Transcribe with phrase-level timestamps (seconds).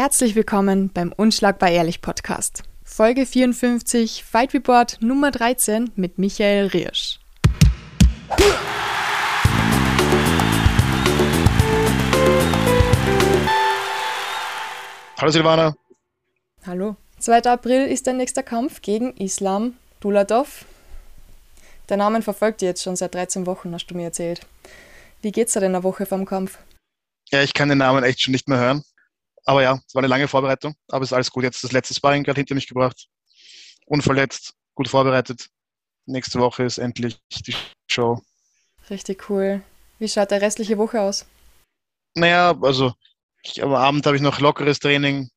[0.00, 2.62] Herzlich willkommen beim Unschlagbar Ehrlich Podcast.
[2.84, 7.18] Folge 54, Fight Report Nummer 13 mit Michael Riersch.
[15.16, 15.74] Hallo Silvana.
[16.64, 16.94] Hallo.
[17.18, 17.46] 2.
[17.46, 20.64] April ist der nächste Kampf gegen Islam Duladov.
[21.88, 24.46] Der Name verfolgt dich jetzt schon seit 13 Wochen, hast du mir erzählt.
[25.22, 26.56] Wie geht's dir denn eine Woche vom Kampf?
[27.32, 28.84] Ja, ich kann den Namen echt schon nicht mehr hören.
[29.48, 31.42] Aber ja, es war eine lange Vorbereitung, aber es ist alles gut.
[31.42, 33.08] Jetzt das letzte Sparring gerade hinter mich gebracht.
[33.86, 35.48] Unverletzt, gut vorbereitet.
[36.04, 37.56] Nächste Woche ist endlich die
[37.90, 38.20] Show.
[38.90, 39.62] Richtig cool.
[39.98, 41.24] Wie schaut der restliche Woche aus?
[42.14, 42.92] Naja, also
[43.42, 45.30] ich, am Abend habe ich noch lockeres Training.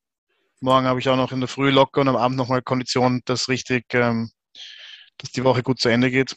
[0.59, 3.47] Morgen habe ich auch noch in der Früh locker und am Abend nochmal Kondition, dass
[3.47, 4.29] richtig, ähm,
[5.19, 6.35] dass die Woche gut zu Ende geht.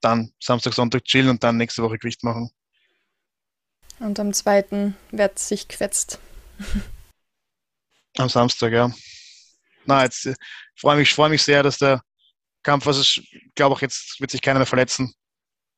[0.00, 2.50] Dann Samstag, Sonntag chillen und dann nächste Woche Gewicht machen.
[4.00, 6.18] Und am zweiten wird sich quetzt.
[8.18, 8.90] Am Samstag, ja.
[9.84, 10.36] Na, jetzt ich
[10.76, 12.02] freue mich, freue mich sehr, dass der
[12.62, 15.14] Kampf, also ich glaube auch jetzt wird sich keiner mehr verletzen.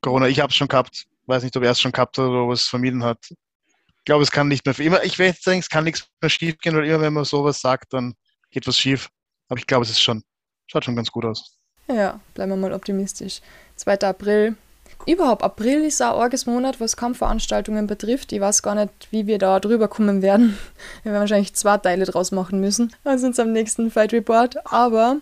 [0.01, 1.05] Corona, ich habe es schon gehabt.
[1.27, 3.19] Weiß nicht, ob er es schon gehabt hat oder es vermieden hat.
[3.31, 6.59] Ich glaube, es kann nicht mehr, immer, ich jetzt sagen, es kann nichts mehr schief
[6.59, 8.15] gehen, weil immer wenn man sowas sagt, dann
[8.51, 9.11] geht was schief.
[9.49, 10.23] Aber ich glaube, es ist schon,
[10.67, 11.59] schaut schon ganz gut aus.
[11.87, 13.41] Ja, bleiben wir mal optimistisch.
[13.77, 14.01] 2.
[14.01, 14.57] April,
[15.07, 18.33] Überhaupt, April ist ein arges Monat, was Kampfveranstaltungen betrifft.
[18.33, 20.59] Ich weiß gar nicht, wie wir da drüber kommen werden.
[21.03, 24.57] Wir werden wahrscheinlich zwei Teile draus machen müssen, also uns am nächsten Fight Report.
[24.73, 25.17] Aber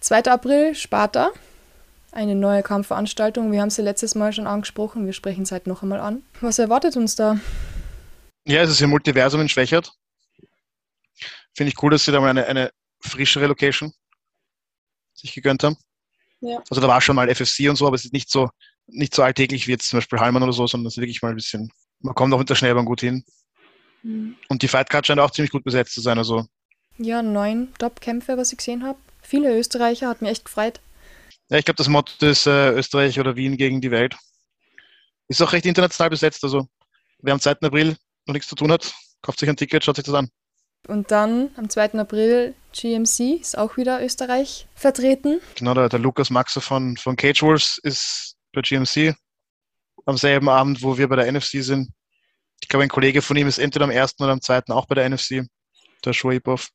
[0.00, 0.24] 2.
[0.24, 1.30] April, Sparta,
[2.12, 3.52] eine neue Kampfveranstaltung.
[3.52, 6.22] Wir haben sie letztes Mal schon angesprochen, wir sprechen es halt noch einmal an.
[6.40, 7.38] Was erwartet uns da?
[8.46, 9.92] Ja, es ist im Multiversum in Schwächert.
[11.54, 13.92] Finde ich cool, dass sie da mal eine, eine frischere Location
[15.14, 15.76] sich gegönnt haben.
[16.40, 16.62] Ja.
[16.68, 18.50] Also da war schon mal FFC und so, aber es ist nicht so
[18.86, 21.30] nicht so alltäglich wie jetzt zum Beispiel Hallmann oder so, sondern es ist wirklich mal
[21.30, 23.24] ein bisschen, man kommt auch mit der Schnellbahn gut hin.
[24.02, 24.36] Mhm.
[24.48, 26.18] Und die Fightcard scheint auch ziemlich gut besetzt zu sein.
[26.18, 26.46] Also.
[26.98, 28.98] Ja, neun Top-Kämpfe, was ich gesehen habe.
[29.22, 30.80] Viele Österreicher, hat mir echt gefreut.
[31.48, 34.16] Ja, ich glaube, das Motto ist äh, Österreich oder Wien gegen die Welt.
[35.28, 36.44] Ist auch recht international besetzt.
[36.44, 36.68] Also,
[37.20, 37.52] wer am 2.
[37.62, 37.96] April
[38.26, 40.30] noch nichts zu tun hat, kauft sich ein Ticket, schaut sich das an.
[40.86, 41.94] Und dann am 2.
[41.94, 45.40] April GMC ist auch wieder Österreich vertreten.
[45.54, 49.14] Genau, der, der Lukas Maxer von, von Cage Wolves ist bei GMC
[50.06, 51.90] am selben Abend, wo wir bei der NFC sind.
[52.60, 54.94] Ich glaube, ein Kollege von ihm ist entweder am ersten oder am zweiten auch bei
[54.94, 55.46] der NFC,
[56.04, 56.68] der Shoipov.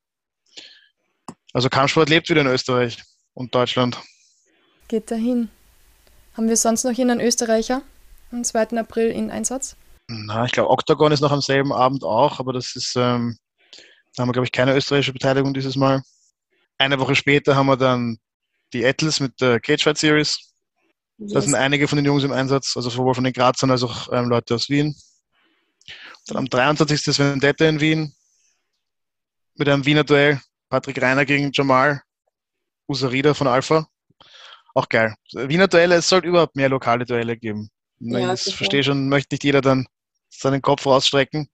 [1.54, 3.02] Also Kampfsport lebt wieder in Österreich
[3.34, 4.00] und Deutschland.
[4.88, 5.50] Geht dahin.
[6.36, 7.82] Haben wir sonst noch einen Österreicher
[8.32, 8.78] am 2.
[8.78, 9.76] April in Einsatz?
[10.08, 13.38] Na, ich glaube, Octagon ist noch am selben Abend auch, aber das ist, ähm,
[14.16, 16.02] da haben wir, glaube ich, keine österreichische Beteiligung dieses Mal.
[16.78, 18.18] Eine Woche später haben wir dann
[18.74, 20.49] die Ettles mit der Cage Fight Series.
[21.20, 21.34] Yes.
[21.34, 24.12] Da sind einige von den Jungs im Einsatz, also sowohl von den Grazern als auch
[24.14, 24.96] ähm, Leute aus Wien.
[26.28, 27.08] Dann am 23.
[27.08, 28.14] ist Vendetta in Wien
[29.56, 30.40] mit einem Wiener Duell.
[30.70, 32.02] Patrick Reiner gegen Jamal
[32.88, 33.88] Usarida von Alpha.
[34.76, 35.16] Auch geil.
[35.34, 37.70] Wiener Duelle, es sollte überhaupt mehr lokale Duelle geben.
[38.00, 39.88] Ja, ich verstehe schon, möchte nicht jeder dann
[40.30, 41.50] seinen Kopf rausstrecken.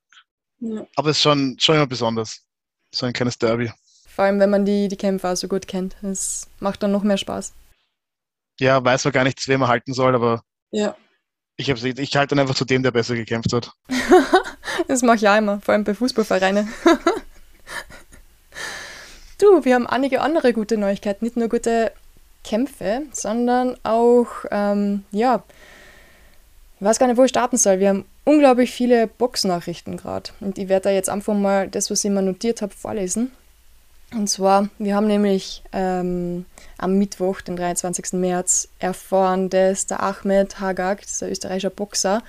[0.59, 0.85] Ja.
[0.95, 2.45] Aber es ist schon, schon immer besonders.
[2.91, 3.71] So ein kleines Derby.
[4.07, 5.95] Vor allem, wenn man die, die Kämpfer so gut kennt.
[6.03, 7.53] Es macht dann noch mehr Spaß
[8.59, 10.95] ja, weiß man gar nicht, zu wem er halten soll, aber ja.
[11.57, 13.71] ich, ich halte dann einfach zu dem, der besser gekämpft hat.
[14.87, 16.67] das mache ich auch immer, vor allem bei Fußballvereinen.
[19.39, 21.91] du, wir haben einige andere gute Neuigkeiten, nicht nur gute
[22.43, 25.43] Kämpfe, sondern auch, ähm, ja,
[26.79, 27.79] ich weiß gar nicht, wo ich starten soll.
[27.79, 30.31] Wir haben unglaublich viele Boxnachrichten gerade.
[30.41, 33.31] Und ich werde da jetzt einfach mal das, was ich mir notiert habe, vorlesen.
[34.15, 36.45] Und zwar, wir haben nämlich ähm,
[36.77, 38.13] am Mittwoch, den 23.
[38.13, 42.23] März, erfahren, dass der Ahmed Hagag, dieser österreichische Boxer,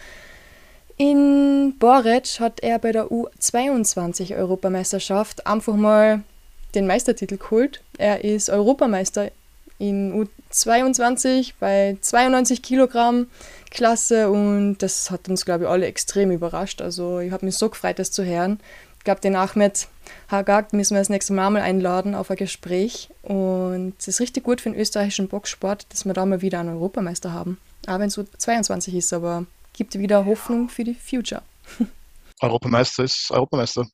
[0.97, 6.24] in Boric hat er bei der U22-Europameisterschaft einfach mal
[6.74, 7.84] den Meistertitel geholt.
[7.98, 9.30] Er ist Europameister
[9.78, 13.26] in U22 bei 92 Kilogramm
[13.70, 16.80] Klasse und das hat uns, glaube ich, alle extrem überrascht.
[16.80, 18.58] Also ich habe mich so gefreut, das zu hören
[19.06, 19.88] glaube, den Ahmed
[20.28, 23.10] Hagag müssen wir das nächste Mal mal einladen auf ein Gespräch.
[23.22, 26.71] Und es ist richtig gut für den österreichischen Boxsport, dass wir da mal wieder einen
[26.71, 27.59] Europameister haben.
[27.86, 31.42] Auch wenn es 22 ist, aber gibt wieder Hoffnung für die Future.
[32.41, 33.86] Europameister ist Europameister.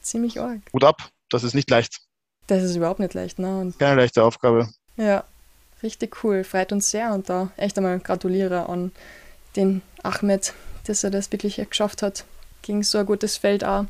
[0.00, 0.60] Ziemlich arg.
[0.72, 1.98] Gut ab, das ist nicht leicht.
[2.46, 3.58] Das ist überhaupt nicht leicht, ne?
[3.60, 4.68] Und Keine leichte Aufgabe.
[4.96, 5.24] Ja,
[5.82, 6.44] richtig cool.
[6.44, 8.92] Freut uns sehr und da echt einmal gratuliere an
[9.56, 10.54] den Ahmed,
[10.86, 12.24] dass er das wirklich geschafft hat.
[12.62, 13.86] Gegen so ein gutes Feld auch.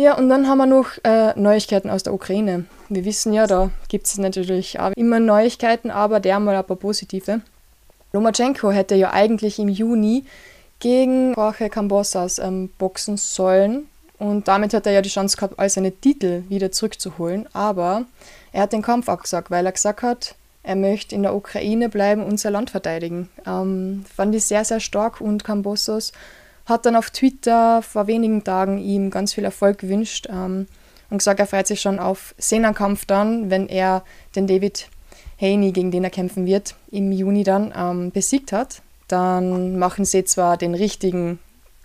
[0.00, 2.64] Ja, und dann haben wir noch äh, Neuigkeiten aus der Ukraine.
[2.88, 6.78] Wir wissen ja, da gibt es natürlich auch immer Neuigkeiten, aber der mal ein paar
[6.78, 7.42] positive.
[8.14, 10.24] Lomachenko hätte ja eigentlich im Juni
[10.78, 13.88] gegen Jorge Cambosas ähm, boxen sollen
[14.18, 17.46] Und damit hat er ja die Chance gehabt, all seine Titel wieder zurückzuholen.
[17.52, 18.06] Aber
[18.52, 22.24] er hat den Kampf abgesagt, weil er gesagt hat, er möchte in der Ukraine bleiben
[22.24, 23.28] und sein Land verteidigen.
[23.46, 26.12] Ähm, fand ich sehr, sehr stark und Cambosos
[26.66, 30.66] hat dann auf Twitter vor wenigen Tagen ihm ganz viel Erfolg gewünscht ähm,
[31.10, 34.04] und gesagt, er freut sich schon auf Sena-Kampf dann, wenn er
[34.36, 34.88] den David
[35.40, 38.82] Haney, gegen den er kämpfen wird, im Juni dann ähm, besiegt hat.
[39.08, 41.38] Dann machen sie zwar den richtigen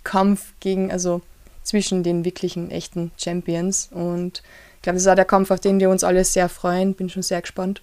[0.04, 1.22] Kampf gegen, also
[1.62, 3.88] zwischen den wirklichen echten Champions.
[3.90, 4.42] Und
[4.76, 6.94] ich glaube, das ist auch der Kampf, auf den wir uns alle sehr freuen.
[6.94, 7.82] Bin schon sehr gespannt,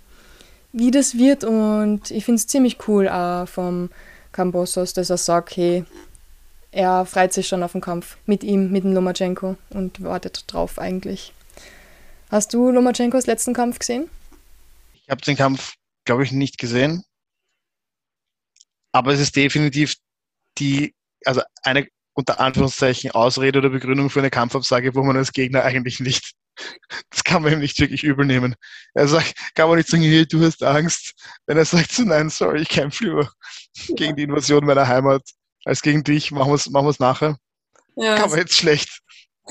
[0.72, 1.44] wie das wird.
[1.44, 3.90] Und ich finde es ziemlich cool auch vom
[4.32, 5.84] Kambosos, dass er sagt, hey,
[6.74, 10.80] er freut sich schon auf den Kampf mit ihm, mit dem Lomachenko und wartet drauf
[10.80, 11.34] eigentlich.
[12.32, 14.10] Hast du Lomachenkos letzten Kampf gesehen?
[14.94, 17.04] Ich habe den Kampf, glaube ich, nicht gesehen.
[18.92, 19.96] Aber es ist definitiv
[20.58, 25.64] die, also eine unter Anführungszeichen Ausrede oder Begründung für eine Kampfabsage, wo man als Gegner
[25.64, 26.34] eigentlich nicht,
[27.12, 28.56] das kann man ihm nicht wirklich übel nehmen.
[28.96, 31.14] Er sagt, kann man nicht sagen, hey, du hast Angst.
[31.46, 33.32] Wenn er sagt, so, nein, sorry, ich kämpfe lieber
[33.76, 33.96] ja.
[33.96, 35.22] gegen die Invasion meiner Heimat
[35.66, 37.38] als gegen dich, machen wir es machen nachher.
[37.96, 39.02] Ja, kann man jetzt schlecht,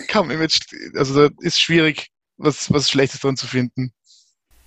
[0.08, 3.92] kann man jetzt, also da ist schwierig, was, was Schlechtes dran zu finden.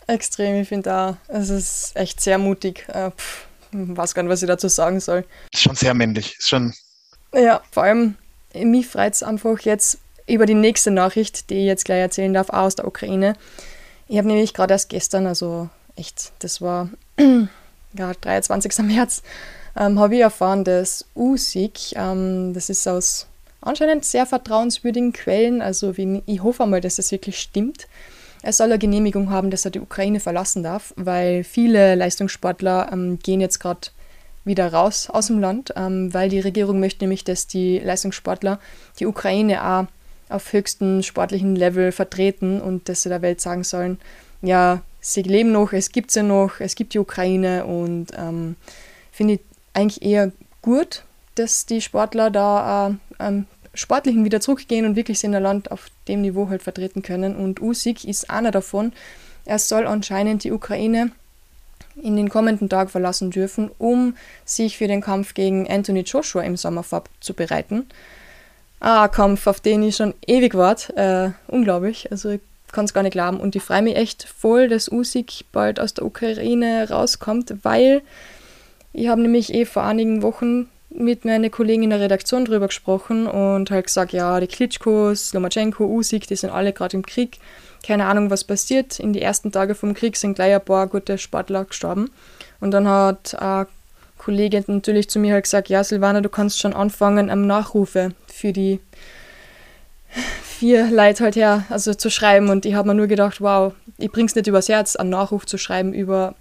[0.07, 2.87] Extrem, ich finde auch, es ist echt sehr mutig.
[2.89, 5.25] Äh, pff, weiß gar nicht, was ich dazu sagen soll.
[5.51, 6.73] Ist schon sehr männlich, ist schon
[7.35, 8.15] ja, vor allem,
[8.53, 12.49] mich freut es einfach jetzt über die nächste Nachricht, die ich jetzt gleich erzählen darf,
[12.49, 13.35] auch aus der Ukraine.
[14.07, 16.89] Ich habe nämlich gerade erst gestern, also echt, das war
[17.19, 18.79] ja, 23.
[18.85, 19.21] März,
[19.77, 23.27] ähm, habe ich erfahren, dass Usyk, ähm, das ist aus
[23.61, 27.87] anscheinend sehr vertrauenswürdigen Quellen, also wie, ich hoffe einmal, dass das wirklich stimmt.
[28.41, 33.17] Er soll eine Genehmigung haben, dass er die Ukraine verlassen darf, weil viele Leistungssportler ähm,
[33.19, 33.89] gehen jetzt gerade
[34.45, 38.59] wieder raus aus dem Land, ähm, weil die Regierung möchte nämlich, dass die Leistungssportler
[38.99, 39.85] die Ukraine auch
[40.29, 43.99] auf höchstem sportlichen Level vertreten und dass sie der Welt sagen sollen,
[44.41, 48.55] ja, sie leben noch, es gibt sie noch, es gibt die Ukraine und ähm,
[49.11, 49.39] finde ich
[49.75, 50.31] eigentlich eher
[50.61, 51.03] gut,
[51.35, 53.31] dass die Sportler da äh,
[53.73, 57.35] Sportlichen wieder zurückgehen und wirklich in der Land auf dem Niveau halt vertreten können.
[57.35, 58.93] Und Usyk ist einer davon.
[59.43, 61.11] Er soll anscheinend die Ukraine
[62.01, 66.57] in den kommenden Tagen verlassen dürfen, um sich für den Kampf gegen Anthony Joshua im
[66.57, 67.87] Sommer vorzubereiten.
[68.79, 70.95] Ah, Kampf, auf den ich schon ewig warte.
[70.97, 72.11] Äh, unglaublich.
[72.11, 73.39] Also ich kann es gar nicht glauben.
[73.39, 78.01] Und ich freue mich echt voll, dass Usyk bald aus der Ukraine rauskommt, weil
[78.95, 83.27] ich habe nämlich eh vor einigen Wochen mit meinen Kollegen in der Redaktion drüber gesprochen
[83.27, 87.39] und halt gesagt, ja, die Klitschkos, Lomachenko, Usyk, die sind alle gerade im Krieg
[87.85, 88.99] keine Ahnung, was passiert.
[88.99, 92.09] In die ersten Tage vom Krieg sind gleich ein paar gute Sportler gestorben.
[92.59, 93.67] Und dann hat ein
[94.17, 98.53] Kollege natürlich zu mir halt gesagt, ja Silvana, du kannst schon anfangen, am Nachrufe für
[98.53, 98.79] die
[100.41, 102.49] vier Leute halt her, also zu schreiben.
[102.49, 105.57] Und ich habe mir nur gedacht, wow, ich bring's nicht übers Herz, einen Nachruf zu
[105.57, 106.33] schreiben über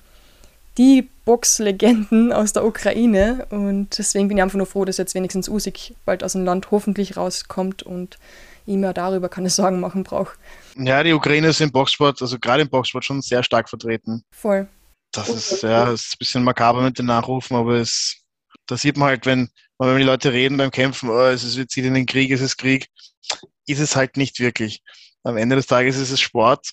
[0.79, 3.47] die Boxlegenden aus der Ukraine.
[3.51, 6.71] Und deswegen bin ich einfach nur froh, dass jetzt wenigstens Usik bald aus dem Land
[6.71, 8.19] hoffentlich rauskommt und
[8.67, 10.37] ich mir darüber keine Sorgen machen brauche.
[10.77, 14.25] Ja, die Ukraine ist im Boxsport, also gerade im Boxsport schon sehr stark vertreten.
[14.33, 14.69] Voll.
[15.13, 18.17] Das ist ja ist ein bisschen makaber mit den Nachrufen, aber es,
[18.67, 19.49] da sieht man halt, wenn,
[19.79, 22.41] wenn die Leute reden beim Kämpfen, oh, es ist, wir ziehen in den Krieg, es
[22.41, 22.89] ist Krieg,
[23.67, 24.83] ist es halt nicht wirklich.
[25.23, 26.73] Am Ende des Tages ist es Sport.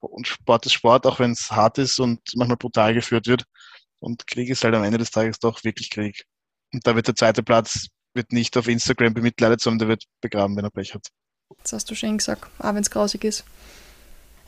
[0.00, 3.44] Und Sport ist Sport, auch wenn es hart ist und manchmal brutal geführt wird.
[4.00, 6.24] Und Krieg ist halt am Ende des Tages doch wirklich Krieg.
[6.72, 10.56] Und da wird der zweite Platz wird nicht auf Instagram bemitleidet, sondern der wird begraben,
[10.56, 11.08] wenn er Pech hat.
[11.62, 13.44] Das hast du schön gesagt, auch wenn es grausig ist.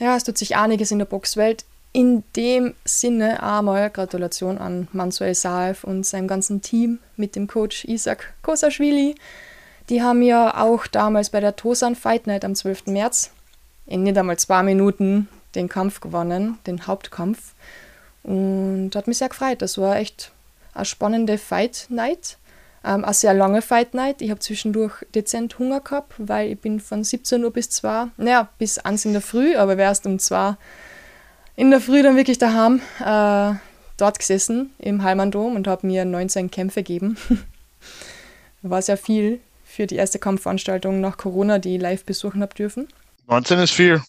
[0.01, 1.65] Ja, es tut sich einiges in der Boxwelt.
[1.93, 7.85] In dem Sinne einmal Gratulation an Manuel Saev und seinem ganzen Team mit dem Coach
[7.85, 9.15] Isaac Kosaschwili.
[9.89, 12.87] Die haben ja auch damals bei der Tosan Fight Night am 12.
[12.87, 13.31] März
[13.89, 17.55] in nicht einmal zwei Minuten den Kampf gewonnen, den Hauptkampf.
[18.23, 19.63] Und hat mich sehr gefreut.
[19.63, 20.33] Das war echt
[20.75, 22.37] eine spannende Fight Night.
[22.85, 24.21] Ähm, eine sehr lange Fight Night.
[24.21, 28.49] Ich habe zwischendurch dezent Hunger gehabt, weil ich bin von 17 Uhr bis 2, naja,
[28.59, 30.57] bis 1 in der Früh, aber erst um 2
[31.57, 33.59] in der Früh dann wirklich daheim äh,
[33.97, 37.17] dort gesessen im Heilmann-Dom und habe mir 19 Kämpfe gegeben.
[38.63, 42.89] War sehr viel für die erste Kampfveranstaltung nach Corona, die ich live besuchen habe dürfen.
[43.29, 44.03] 19 ist viel.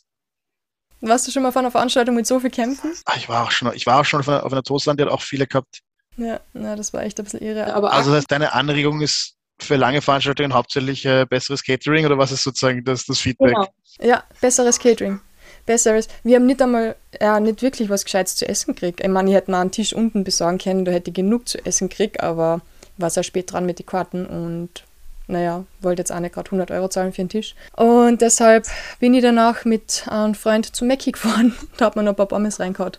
[1.01, 2.93] Warst du schon mal auf einer Veranstaltung mit so viel Kämpfen?
[3.05, 5.05] Ah, ich war auch schon, ich war auch schon auf einer, auf einer Toastland, die
[5.05, 5.79] hat auch viele gehabt.
[6.17, 7.73] Ja, na, das war echt ein bisschen irre.
[7.73, 12.17] Aber also das heißt, deine Anregung ist für lange Veranstaltungen hauptsächlich äh, besseres Catering oder
[12.17, 13.55] was ist sozusagen das, das Feedback?
[13.55, 13.67] Genau.
[14.01, 15.19] Ja, besseres Catering.
[15.65, 16.07] Besseres.
[16.23, 19.01] Wir haben nicht einmal, ja, nicht wirklich was Gescheites zu essen gekriegt.
[19.01, 21.63] Ich meine, ich hätte mal einen Tisch unten besorgen können, da hätte ich genug zu
[21.65, 22.61] essen gekriegt, aber
[22.97, 24.83] war sehr spät dran mit den Karten und
[25.29, 27.55] naja, wollte jetzt auch nicht gerade 100 Euro zahlen für einen Tisch.
[27.75, 28.65] Und deshalb
[28.99, 31.55] bin ich danach mit einem Freund zu Mackie gefahren.
[31.77, 32.97] Da hat man noch ein paar Pommes reingehauen.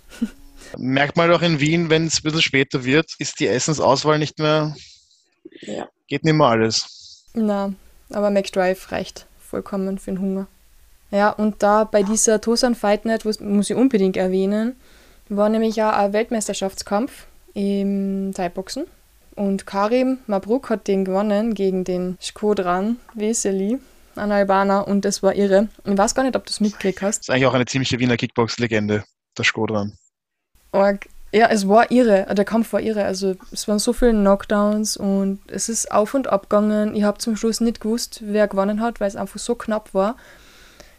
[0.78, 4.38] Merkt man doch in Wien, wenn es ein bisschen später wird, ist die Essensauswahl nicht
[4.38, 4.74] mehr.
[5.60, 5.88] Ja.
[6.06, 7.24] Geht nicht mehr alles.
[7.34, 7.74] Na,
[8.10, 10.46] aber McDrive reicht vollkommen für den Hunger.
[11.10, 14.76] Ja, und da bei dieser Tosan Fight Night, muss ich unbedingt erwähnen,
[15.28, 18.86] war nämlich ja ein Weltmeisterschaftskampf im Thai-Boxen.
[19.40, 23.78] Und Karim Mabruk hat den gewonnen gegen den Skodran Veseli,
[24.14, 25.68] ein Albaner, und das war irre.
[25.86, 27.20] Ich weiß gar nicht, ob du es mitgekriegt hast.
[27.20, 29.02] Das ist eigentlich auch eine ziemliche Wiener Kickbox-Legende,
[29.38, 29.96] der Skodran.
[30.72, 31.08] Org.
[31.32, 32.26] Ja, es war irre.
[32.34, 33.06] Der Kampf war irre.
[33.06, 36.94] Also es waren so viele Knockdowns und es ist auf und ab gegangen.
[36.94, 40.16] Ich habe zum Schluss nicht gewusst, wer gewonnen hat, weil es einfach so knapp war.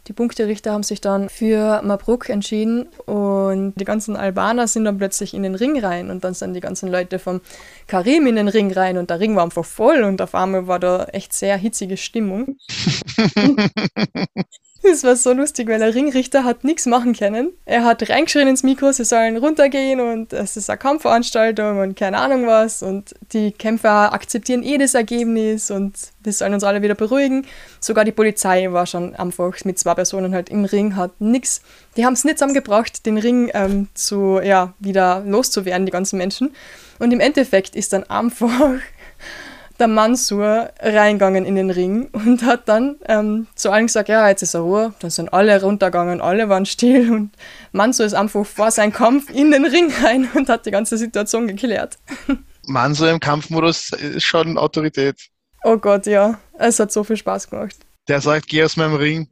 [0.07, 5.35] Die Punkterichter haben sich dann für Mabruk entschieden und die ganzen Albaner sind dann plötzlich
[5.35, 7.41] in den Ring rein und dann sind die ganzen Leute vom
[7.87, 10.79] Karim in den Ring rein und der Ring war einfach voll und auf einmal war
[10.79, 12.57] da echt sehr hitzige Stimmung.
[14.83, 17.51] Das war so lustig, weil der Ringrichter hat nichts machen können.
[17.65, 22.17] Er hat reingeschrien ins Mikro, sie sollen runtergehen und es ist eine Kampfveranstaltung und keine
[22.17, 22.81] Ahnung was.
[22.81, 27.45] Und die Kämpfer akzeptieren eh das Ergebnis und wir sollen uns alle wieder beruhigen.
[27.79, 31.61] Sogar die Polizei war schon einfach mit zwei Personen halt im Ring, hat nichts.
[31.95, 36.55] Die haben es nicht zusammengebracht, den Ring ähm, zu, ja, wieder loszuwerden, die ganzen Menschen.
[36.97, 38.79] Und im Endeffekt ist dann einfach
[39.81, 44.43] der Mansur reingegangen in den Ring und hat dann ähm, zu allen gesagt, ja, jetzt
[44.43, 44.93] ist er Ruhe.
[44.99, 47.31] Dann sind alle runtergegangen, alle waren still und
[47.73, 51.47] Mansur ist einfach vor seinem Kampf in den Ring rein und hat die ganze Situation
[51.47, 51.97] geklärt.
[52.67, 55.19] Mansur im Kampfmodus ist schon Autorität.
[55.63, 56.39] Oh Gott, ja.
[56.57, 57.75] Es hat so viel Spaß gemacht.
[58.07, 59.27] Der sagt, geh aus meinem Ring.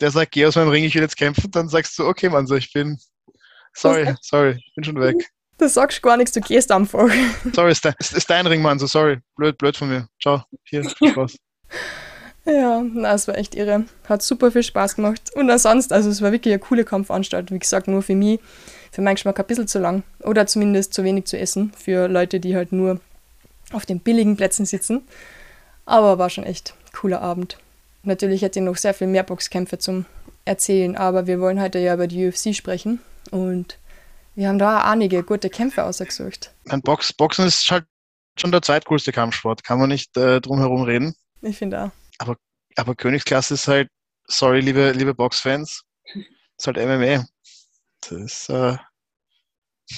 [0.00, 1.50] Der sagt, geh aus meinem Ring, ich will jetzt kämpfen.
[1.50, 2.98] Dann sagst du, okay, Mansur, ich bin...
[3.74, 5.16] Sorry, sorry, ich bin schon weg.
[5.58, 7.08] Du sagst gar nichts, du gehst einfach.
[7.52, 9.18] Sorry, ist, de ist dein Ring, Mann, so sorry.
[9.36, 10.08] Blöd, blöd von mir.
[10.22, 10.44] Ciao.
[10.64, 11.36] Hier, Spaß.
[12.46, 13.84] ja, na, es war echt irre.
[14.08, 15.32] Hat super viel Spaß gemacht.
[15.34, 17.56] Und sonst, also es war wirklich eine coole Kampfveranstaltung.
[17.56, 18.38] Wie gesagt, nur für mich,
[18.92, 20.04] für meinen Geschmack ein bisschen zu lang.
[20.20, 21.72] Oder zumindest zu wenig zu essen.
[21.76, 23.00] Für Leute, die halt nur
[23.72, 25.02] auf den billigen Plätzen sitzen.
[25.86, 27.58] Aber war schon echt cooler Abend.
[28.04, 30.06] Natürlich hätte ich noch sehr viel mehr Boxkämpfe zum
[30.44, 33.00] Erzählen, aber wir wollen heute ja über die UFC sprechen.
[33.30, 33.76] Und
[34.38, 36.54] wir haben da einige gute Kämpfe ausgesucht.
[36.68, 37.86] Ein Box, Boxen ist halt
[38.38, 41.12] schon der zweitcoolste Kampfsport, kann man nicht äh, drum herum reden.
[41.42, 41.90] Ich finde auch.
[42.18, 42.36] Aber,
[42.76, 43.88] aber Königsklasse ist halt,
[44.28, 45.82] sorry, liebe, liebe Boxfans,
[46.14, 47.26] ist halt MMA.
[48.02, 48.76] Das ist, äh,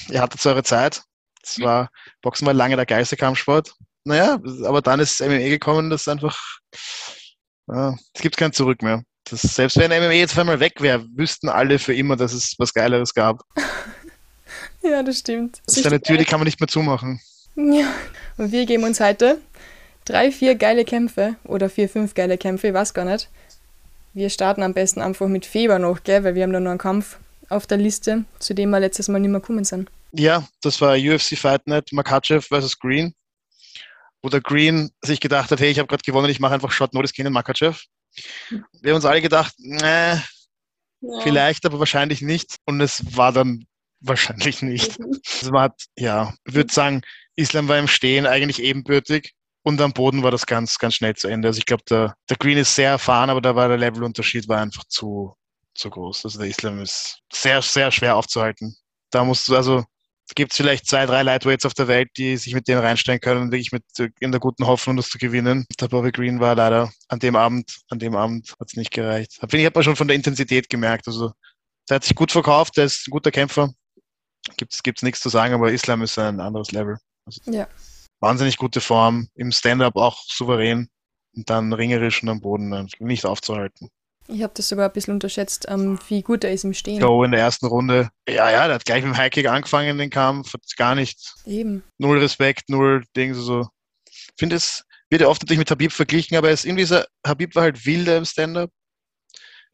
[0.09, 1.03] ihr hattet eure Zeit.
[1.43, 1.91] Das war,
[2.23, 3.75] Boxen war lange der geilste Kampfsport.
[4.05, 6.41] Naja, aber dann ist MMA gekommen, das ist einfach,
[7.71, 9.03] äh, es gibt kein Zurück mehr.
[9.25, 12.73] Das, selbst wenn MMA jetzt einmal weg wäre, wüssten alle für immer, dass es was
[12.73, 13.43] Geileres gab.
[14.83, 15.61] Ja, das stimmt.
[15.67, 17.21] Das ist eine Tür, die kann man nicht mehr zumachen.
[17.57, 17.93] Ja,
[18.39, 19.39] und wir geben uns heute
[20.05, 23.29] drei, vier geile Kämpfe oder vier, fünf geile Kämpfe, ich weiß gar nicht.
[24.15, 26.79] Wir starten am besten einfach mit Feber noch, gell, weil wir haben da noch einen
[26.79, 27.19] Kampf
[27.49, 29.91] auf der Liste, zu dem wir letztes Mal nicht mehr gekommen sind.
[30.13, 33.15] Ja, das war UFC Fight Night, Makachev versus Green,
[34.23, 36.95] wo der Green sich gedacht hat, hey, ich habe gerade gewonnen, ich mache einfach Shot
[36.95, 37.85] Notice gegen Makachev.
[38.81, 40.21] Wir haben uns alle gedacht, nee, ja.
[41.23, 42.57] vielleicht, aber wahrscheinlich nicht.
[42.65, 43.67] Und es war dann
[44.01, 44.99] Wahrscheinlich nicht.
[45.11, 45.21] Mhm.
[45.41, 47.03] Also man hat, ja, ich würde sagen,
[47.37, 51.29] Islam war im Stehen eigentlich ebenbürtig und am Boden war das ganz, ganz schnell zu
[51.29, 51.49] Ende.
[51.49, 54.61] Also ich glaube, der, der Green ist sehr erfahren, aber da war der Levelunterschied war
[54.61, 55.35] einfach zu,
[55.75, 56.25] zu groß.
[56.25, 58.77] Also der Islam ist sehr, sehr schwer aufzuhalten.
[59.11, 59.85] Da musst du, also
[60.35, 63.43] gibt es vielleicht zwei, drei Lightweights auf der Welt, die sich mit denen reinstellen können
[63.43, 63.85] und wirklich mit
[64.21, 65.67] in der guten Hoffnung, das zu gewinnen.
[65.81, 69.35] Der Bobby Green war leider an dem Abend, an dem Abend hat es nicht gereicht.
[69.41, 71.09] Finde ich, hat man schon von der Intensität gemerkt.
[71.09, 71.33] Also
[71.89, 73.73] der hat sich gut verkauft, der ist ein guter Kämpfer
[74.57, 76.99] gibt es nichts zu sagen, aber Islam ist ein anderes Level.
[77.27, 77.69] Also ja.
[78.21, 80.89] Wahnsinnig gute Form, im Stand-up auch souverän
[81.35, 83.89] und dann ringerisch und am Boden nicht aufzuhalten.
[84.29, 87.01] Ich habe das sogar ein bisschen unterschätzt, ähm, wie gut er ist im Stehen.
[87.01, 88.11] Go in der ersten Runde.
[88.29, 91.35] Ja, ja, der hat gleich mit dem Highkick angefangen, den Kampf, hat gar nicht.
[91.47, 91.83] Eben.
[91.99, 93.67] Null Respekt, null Ding, so.
[94.09, 97.55] Ich finde, es wird ja oft natürlich mit Habib verglichen, aber es irgendwie so, Habib
[97.57, 98.71] war halt wilder im Stand-up.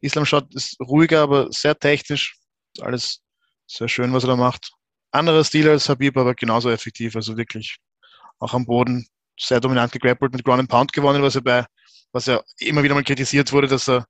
[0.01, 2.37] Islam Shot ist ruhiger, aber sehr technisch.
[2.79, 3.21] Alles
[3.67, 4.71] sehr schön, was er da macht.
[5.11, 7.15] Anderer Stil als Habib, aber genauso effektiv.
[7.15, 7.77] Also wirklich
[8.39, 9.07] auch am Boden
[9.39, 11.65] sehr dominant gegrappelt, mit Ground and Pound gewonnen, was er bei,
[12.11, 14.05] was ja immer wieder mal kritisiert wurde, dass er,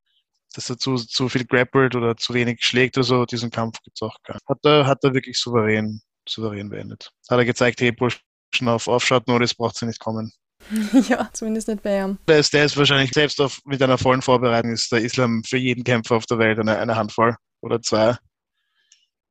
[0.54, 3.26] dass er zu, zu viel grappelt oder zu wenig schlägt oder so.
[3.26, 4.48] Diesen Kampf gibt es auch gar nicht.
[4.48, 7.12] Hat er, hat er wirklich souverän, souverän beendet.
[7.30, 10.32] Hat er gezeigt, hey, Burschen auf Offshot Notice braucht sie nicht kommen.
[11.08, 12.18] Ja, zumindest nicht bei ihm.
[12.28, 15.58] Der ist, der ist wahrscheinlich selbst auf, mit einer vollen Vorbereitung ist der Islam für
[15.58, 18.18] jeden Kämpfer auf der Welt eine, eine Handvoll oder zwei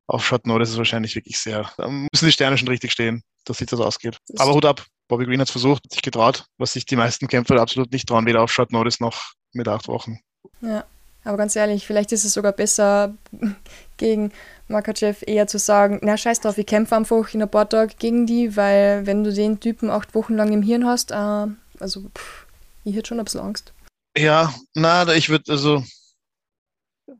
[0.07, 1.69] auf Shot Notice ist wahrscheinlich wirklich sehr.
[1.77, 4.17] Da müssen die Sterne schon richtig stehen, dass sich das ausgeht.
[4.37, 4.85] Aber Hut ab.
[5.07, 8.25] Bobby Green hat es versucht, sich getraut, was sich die meisten Kämpfer absolut nicht trauen,
[8.25, 10.19] weder auf Short Notice noch mit acht Wochen.
[10.61, 10.85] Ja,
[11.23, 13.13] aber ganz ehrlich, vielleicht ist es sogar besser
[13.97, 14.31] gegen
[14.67, 18.25] Makachev eher zu sagen, na scheiß drauf, ich kämpfe einfach in ein paar Tagen gegen
[18.25, 21.47] die, weil wenn du den Typen acht Wochen lang im Hirn hast, äh,
[21.79, 22.45] also pff,
[22.83, 23.73] ich hätte schon ein bisschen Angst.
[24.17, 25.83] Ja, na, ich würde, also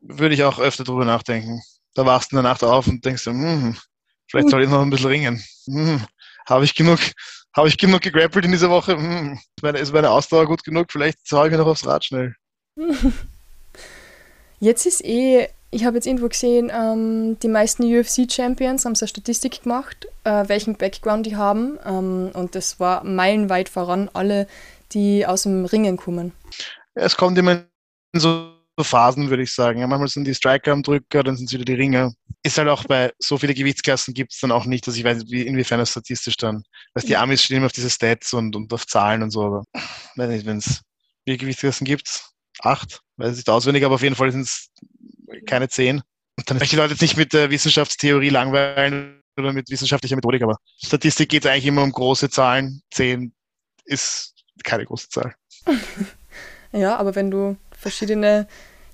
[0.02, 1.62] würde ich auch öfter drüber nachdenken.
[1.98, 3.76] Da wachst du in der Nacht auf und denkst, hm,
[4.28, 5.42] vielleicht soll ich noch ein bisschen ringen.
[5.66, 6.00] Hm,
[6.48, 7.00] habe ich genug,
[7.56, 8.96] habe ich genug gegrappelt in dieser Woche?
[8.96, 9.36] Hm,
[9.74, 10.92] ist meine Ausdauer gut genug?
[10.92, 12.36] Vielleicht zahle ich mir noch aufs Rad schnell.
[14.60, 19.08] Jetzt ist eh, ich habe jetzt irgendwo gesehen, ähm, die meisten UFC-Champions haben so eine
[19.08, 21.80] Statistik gemacht, äh, welchen Background die haben.
[21.84, 24.46] Ähm, und das war meilenweit voran, alle,
[24.92, 26.30] die aus dem Ringen kommen.
[26.94, 27.64] Es kommt immer
[28.12, 29.80] so Phasen, würde ich sagen.
[29.80, 32.12] Ja, manchmal sind die Striker am Drücker, dann sind es wieder die Ringer.
[32.42, 35.24] Ist halt auch bei so viele Gewichtsklassen gibt es dann auch nicht, dass ich weiß,
[35.28, 36.62] wie, inwiefern das statistisch dann.
[36.94, 39.64] Weil die Amis stehen immer auf diese Stats und, und auf Zahlen und so, aber
[40.16, 40.82] weiß nicht, wenn es
[41.24, 42.24] wie Gewichtsklassen gibt,
[42.60, 44.70] acht, weiß ich nicht auswendig, aber auf jeden Fall sind es
[45.46, 46.02] keine zehn.
[46.36, 50.16] Und dann möchte ich die Leute jetzt nicht mit der Wissenschaftstheorie langweilen oder mit wissenschaftlicher
[50.16, 52.82] Methodik, aber Statistik geht eigentlich immer um große Zahlen.
[52.92, 53.32] Zehn
[53.84, 55.34] ist keine große Zahl.
[56.72, 58.46] ja, aber wenn du verschiedene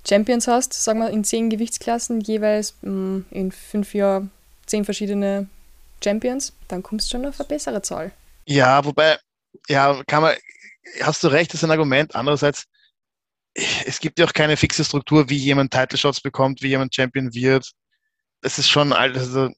[0.06, 4.30] Champions hast, sagen wir in zehn Gewichtsklassen, jeweils mh, mm, in fünf Jahren
[4.66, 5.48] zehn verschiedene
[6.02, 8.12] Champions, dann kommst du schon auf eine bessere Zahl.
[8.46, 9.18] Ja, wobei,
[9.68, 10.34] ja, kann man,
[11.00, 12.14] hast du recht, das ist ein Argument.
[12.14, 12.64] Andererseits,
[13.54, 17.32] es gibt ja auch keine fixe Struktur, wie jemand Title Shots bekommt, wie jemand Champion
[17.32, 17.70] wird.
[18.42, 19.48] Das ist schon, also,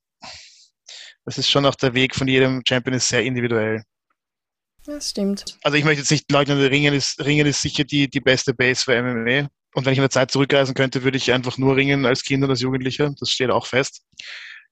[1.25, 3.83] das ist schon auch der Weg von jedem Champion ist sehr individuell.
[4.87, 5.59] Das stimmt.
[5.63, 8.85] Also ich möchte jetzt nicht leugnen, Ringen ist, Ringen ist sicher die, die beste Base
[8.85, 9.49] für MMA.
[9.75, 12.43] Und wenn ich in der Zeit zurückreisen könnte, würde ich einfach nur ringen als Kind
[12.43, 13.13] und als Jugendlicher.
[13.19, 14.03] Das steht auch fest.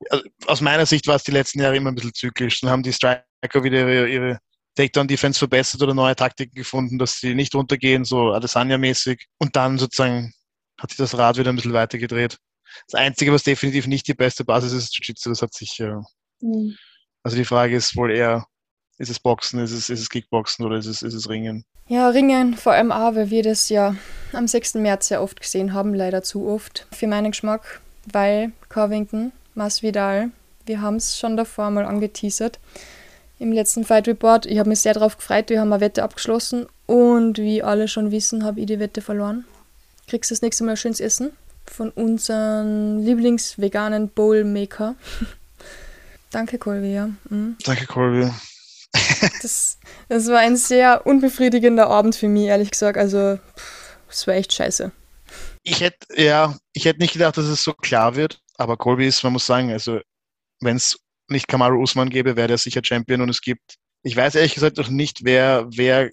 [0.09, 2.61] Also aus meiner Sicht war es die letzten Jahre immer ein bisschen zyklisch.
[2.61, 3.25] Dann haben die Striker
[3.63, 4.39] wieder ihre, ihre
[4.77, 9.27] Takedown-Defense verbessert oder neue Taktiken gefunden, dass sie nicht runtergehen, so Adesanya-mäßig.
[9.39, 10.33] Und dann sozusagen
[10.81, 12.39] hat sich das Rad wieder ein bisschen weiter gedreht.
[12.89, 15.29] Das Einzige, was definitiv nicht die beste Basis ist, ist Jiu-Jitsu.
[15.29, 15.79] Das hat sich.
[15.81, 15.97] Äh,
[16.41, 16.77] mhm.
[17.23, 18.47] Also die Frage ist wohl eher,
[18.99, 21.65] ist es Boxen, ist es, ist es Kickboxen oder ist es, ist es Ringen?
[21.87, 23.95] Ja, Ringen, vor allem auch, weil wir das ja
[24.33, 24.75] am 6.
[24.75, 27.81] März sehr oft gesehen haben, leider zu oft, für meinen Geschmack,
[28.11, 30.31] weil Covington, Masvidal,
[30.67, 32.59] wir haben es schon davor mal angeteasert
[33.39, 34.47] im letzten Fight Report.
[34.47, 38.11] Ich habe mich sehr darauf gefreut, wir haben eine Wette abgeschlossen und wie alle schon
[38.11, 39.45] wissen, habe ich die Wette verloren.
[40.07, 41.33] Kriegst du das nächste Mal schönes Essen
[41.67, 44.95] von unserem Lieblingsveganen Bowl-Maker.
[46.31, 47.11] Danke, Colby, ja.
[47.29, 47.57] Mhm.
[47.65, 48.31] Danke, Colby.
[49.43, 49.79] Das,
[50.09, 52.97] das war ein sehr unbefriedigender Abend für mich, ehrlich gesagt.
[52.97, 53.39] Also,
[54.09, 54.93] es war echt scheiße.
[55.63, 59.23] Ich hätte, ja, ich hätte nicht gedacht, dass es so klar wird, aber Colby ist,
[59.25, 60.01] man muss sagen, also,
[60.61, 64.35] wenn es nicht Kamaru Usman gäbe, wäre der sicher Champion und es gibt, ich weiß
[64.35, 66.11] ehrlich gesagt auch nicht, wer, wer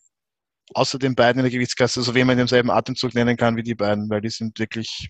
[0.74, 3.64] außer den beiden in der Gewichtsklasse, also wen man in demselben Atemzug nennen kann wie
[3.64, 5.10] die beiden, weil die sind wirklich,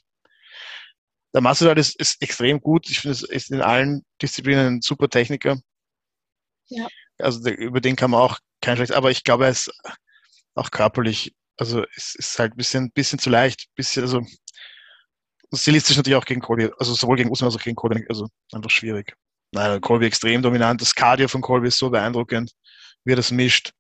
[1.34, 2.90] der Masvidal ist, ist extrem gut.
[2.90, 5.60] Ich finde, es ist in allen Disziplinen ein super Techniker.
[6.68, 6.88] Ja.
[7.22, 9.72] Also über den kann man auch kein schlecht, aber ich glaube, er ist
[10.56, 14.22] auch körperlich, also es ist halt ein bisschen, bisschen zu leicht, bisschen, also
[15.54, 18.70] stilistisch natürlich auch gegen Colby, also sowohl gegen Usman als auch gegen Colby, also einfach
[18.70, 19.16] schwierig.
[19.54, 20.82] Nein, Colby extrem dominant.
[20.82, 22.54] Das Cardio von Colby ist so beeindruckend,
[23.04, 23.74] wie er das mischt.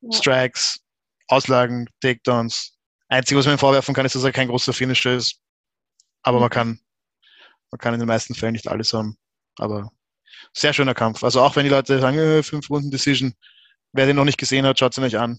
[0.00, 0.16] Ja.
[0.16, 0.80] Strikes,
[1.26, 2.76] Auslagen, Takedowns.
[3.08, 5.40] Einzige, was man ihm vorwerfen kann, ist, dass er kein großer Finisher ist.
[6.22, 6.42] Aber mhm.
[6.42, 6.80] man kann,
[7.70, 9.16] man kann in den meisten Fällen nicht alles haben.
[9.56, 9.90] Aber
[10.52, 11.22] sehr schöner Kampf.
[11.24, 13.34] Also auch wenn die Leute sagen, äh, fünf Runden Decision,
[13.92, 15.38] wer den noch nicht gesehen hat, schaut es euch an.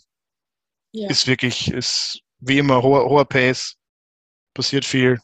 [0.91, 1.09] Ja.
[1.09, 3.75] Ist wirklich, ist wie immer hoher, hoher Pace,
[4.53, 5.19] passiert viel.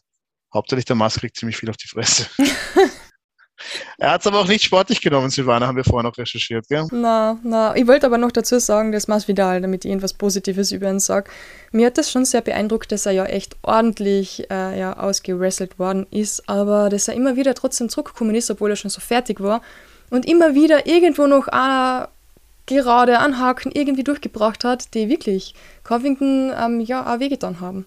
[0.54, 2.28] Hauptsächlich der Mask kriegt ziemlich viel auf die Fresse.
[3.98, 6.86] Er hat es aber auch nicht sportlich genommen, Silvana, haben wir vorher noch recherchiert, gell?
[6.92, 7.74] Na, na.
[7.76, 11.30] Ich wollte aber noch dazu sagen, das Masvidal, damit ich irgendwas Positives über ihn sage.
[11.72, 16.06] Mir hat das schon sehr beeindruckt, dass er ja echt ordentlich äh, ja, ausgewrestelt worden
[16.10, 19.62] ist, aber dass er immer wieder trotzdem zurückgekommen ist, obwohl er schon so fertig war
[20.10, 22.08] und immer wieder irgendwo noch einer
[22.66, 27.86] gerade anhaken irgendwie durchgebracht hat, die wirklich Covington ähm, ja auch wehgetan haben.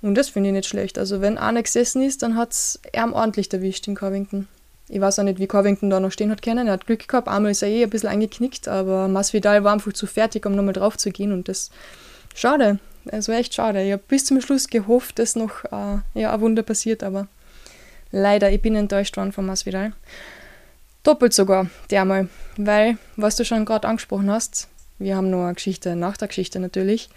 [0.00, 0.98] Und das finde ich nicht schlecht.
[0.98, 4.48] Also wenn einer gesessen ist, dann hat es ordentlich erwischt in Covington.
[4.92, 6.66] Ich weiß auch nicht, wie Covington da noch stehen hat können.
[6.66, 9.94] Er hat Glück gehabt, einmal ist er eh ein bisschen eingeknickt, aber Masvidal war einfach
[9.94, 11.70] zu fertig, um nochmal drauf zu gehen und das
[12.34, 12.78] schade.
[13.10, 13.82] Also echt schade.
[13.82, 17.26] Ich habe bis zum Schluss gehofft, dass noch äh, ja, ein Wunder passiert, aber
[18.10, 19.94] leider, ich bin enttäuscht worden von Masvidal.
[21.04, 22.28] Doppelt sogar, dermal,
[22.58, 26.60] weil, was du schon gerade angesprochen hast, wir haben noch eine Geschichte nach der Geschichte
[26.60, 27.08] natürlich.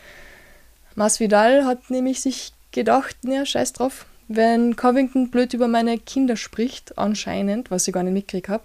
[0.95, 6.97] Masvidal hat nämlich sich gedacht, ja, scheiß drauf, wenn Covington blöd über meine Kinder spricht,
[6.97, 8.63] anscheinend, was ich gar nicht mitgekriegt habe,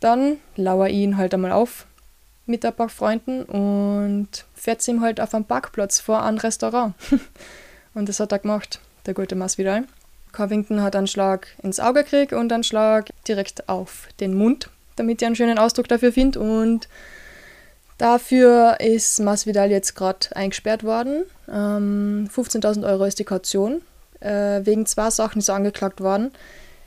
[0.00, 1.86] dann lauere ich ihn halt einmal auf.
[2.46, 6.94] mit ein paar Freunden und fährt ihm halt auf einem Parkplatz vor einem Restaurant.
[7.94, 9.84] und das hat er gemacht, der gute Masvidal.
[10.32, 15.20] Covington hat einen Schlag ins Auge gekriegt und einen Schlag direkt auf den Mund, damit
[15.20, 16.36] er einen schönen Ausdruck dafür findet.
[16.38, 16.88] Und
[17.98, 21.24] dafür ist Masvidal jetzt gerade eingesperrt worden.
[21.48, 23.82] Ähm, 15.000 Euro ist die Kaution.
[24.20, 26.32] Äh, wegen zwei Sachen ist er angeklagt worden.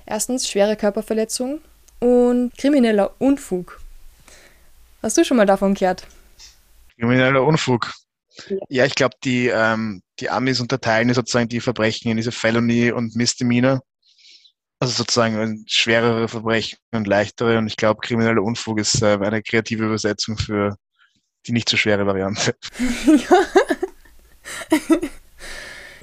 [0.05, 1.61] Erstens schwere Körperverletzung
[1.99, 3.79] und krimineller Unfug.
[5.01, 6.07] Hast du schon mal davon gehört?
[6.99, 7.93] Krimineller Unfug.
[8.47, 12.91] Ja, ja ich glaube, die, ähm, die Amis unterteilen sozusagen die Verbrechen in diese Felony
[12.91, 13.81] und Misdemeanor.
[14.79, 17.57] Also sozusagen schwerere Verbrechen und leichtere.
[17.57, 20.75] Und ich glaube, krimineller Unfug ist äh, eine kreative Übersetzung für
[21.45, 22.55] die nicht so schwere Variante.
[24.71, 24.97] Ja.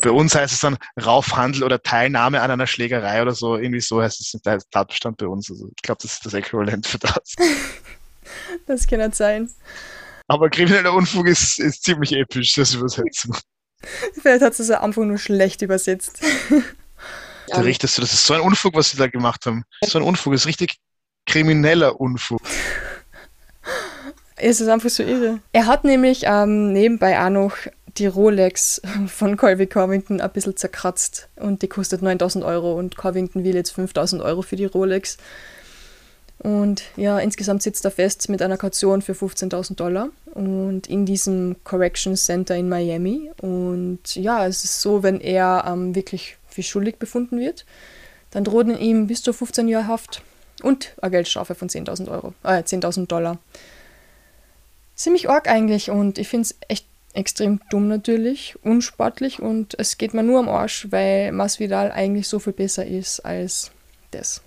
[0.00, 3.56] Bei uns heißt es dann Raufhandel oder Teilnahme an einer Schlägerei oder so.
[3.56, 5.50] Irgendwie so heißt es im Tatbestand bei uns.
[5.50, 7.34] Also ich glaube, das ist das Äquivalent für das.
[8.66, 9.50] das kann nicht sein.
[10.28, 13.36] Aber krimineller Unfug ist, ist ziemlich episch, das Übersetzung.
[14.20, 16.20] Vielleicht hat es einfach nur schlecht übersetzt.
[17.50, 19.64] Da richtest du, das ist so ein Unfug, was sie da gemacht haben.
[19.82, 20.76] So ein Unfug, das ist richtig
[21.24, 22.42] krimineller Unfug.
[24.36, 25.40] Es ist einfach so irre.
[25.52, 27.56] Er hat nämlich ähm, nebenbei auch noch
[27.98, 33.44] die Rolex von Colby Covington ein bisschen zerkratzt und die kostet 9000 Euro und Covington
[33.44, 35.18] will jetzt 5000 Euro für die Rolex.
[36.40, 41.56] Und ja, insgesamt sitzt er fest mit einer Kaution für 15.000 Dollar und in diesem
[41.64, 43.32] Correction Center in Miami.
[43.40, 47.66] Und ja, es ist so, wenn er ähm, wirklich für schuldig befunden wird,
[48.30, 50.22] dann drohen ihm bis zu 15 Jahre Haft
[50.62, 53.38] und eine Geldstrafe von 10.000 Euro, äh, 10.000 Dollar.
[54.94, 60.14] Ziemlich arg eigentlich und ich finde es echt extrem dumm natürlich, unsportlich und es geht
[60.14, 63.70] mir nur am Arsch, weil Masvidal eigentlich so viel besser ist als
[64.10, 64.42] das.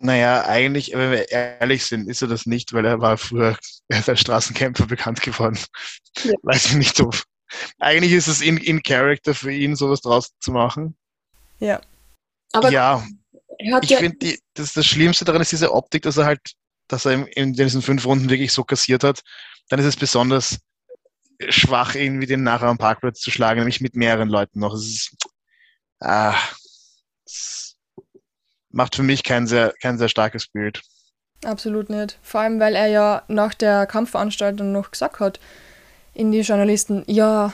[0.00, 4.20] Naja, eigentlich, wenn wir ehrlich sind, ist er das nicht, weil er war früher als
[4.20, 5.58] Straßenkämpfer bekannt geworden.
[6.22, 6.32] Ja.
[6.42, 7.20] Weiß ich nicht, ob.
[7.78, 10.96] Eigentlich ist es in, in Character für ihn, sowas draus zu machen.
[11.58, 11.80] Ja.
[12.52, 13.04] Aber ja,
[13.58, 16.52] ich ja finde, das, das Schlimmste daran ist diese Optik, dass er halt,
[16.86, 19.22] dass er in, in diesen fünf Runden wirklich so kassiert hat.
[19.68, 20.58] Dann ist es besonders
[21.48, 24.74] schwach, irgendwie den nachher am Parkplatz zu schlagen, nämlich mit mehreren Leuten noch.
[24.74, 25.16] Es ist,
[26.00, 26.34] ah,
[27.24, 27.76] es
[28.70, 30.82] macht für mich kein sehr, kein sehr starkes Bild.
[31.44, 32.18] Absolut nicht.
[32.22, 35.38] Vor allem, weil er ja nach der Kampfveranstaltung noch gesagt hat,
[36.14, 37.52] in die Journalisten, ja,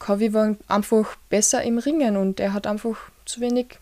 [0.00, 3.78] Kovi war einfach besser im Ringen und er hat einfach zu wenig,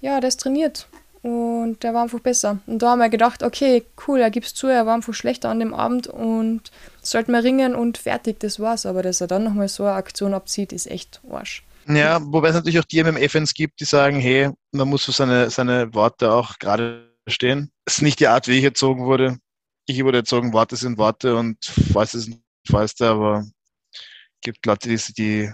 [0.00, 0.86] ja, das trainiert.
[1.22, 2.58] Und der war einfach besser.
[2.66, 5.48] Und da haben wir gedacht, okay, cool, er gibt es zu, er war einfach schlechter
[5.48, 6.70] an dem Abend und
[7.06, 8.86] sollte mal ringen und fertig, das war's.
[8.86, 11.64] Aber dass er dann nochmal so eine Aktion abzieht, ist echt Arsch.
[11.86, 15.50] Ja, wobei es natürlich auch die MMA-Fans gibt, die sagen, hey, man muss für seine,
[15.50, 17.70] seine Worte auch gerade stehen.
[17.84, 19.38] Es ist nicht die Art, wie ich erzogen wurde.
[19.86, 21.58] Ich wurde erzogen, Worte sind Worte und
[21.94, 25.52] es nicht falls aber es gibt Leute, die, die,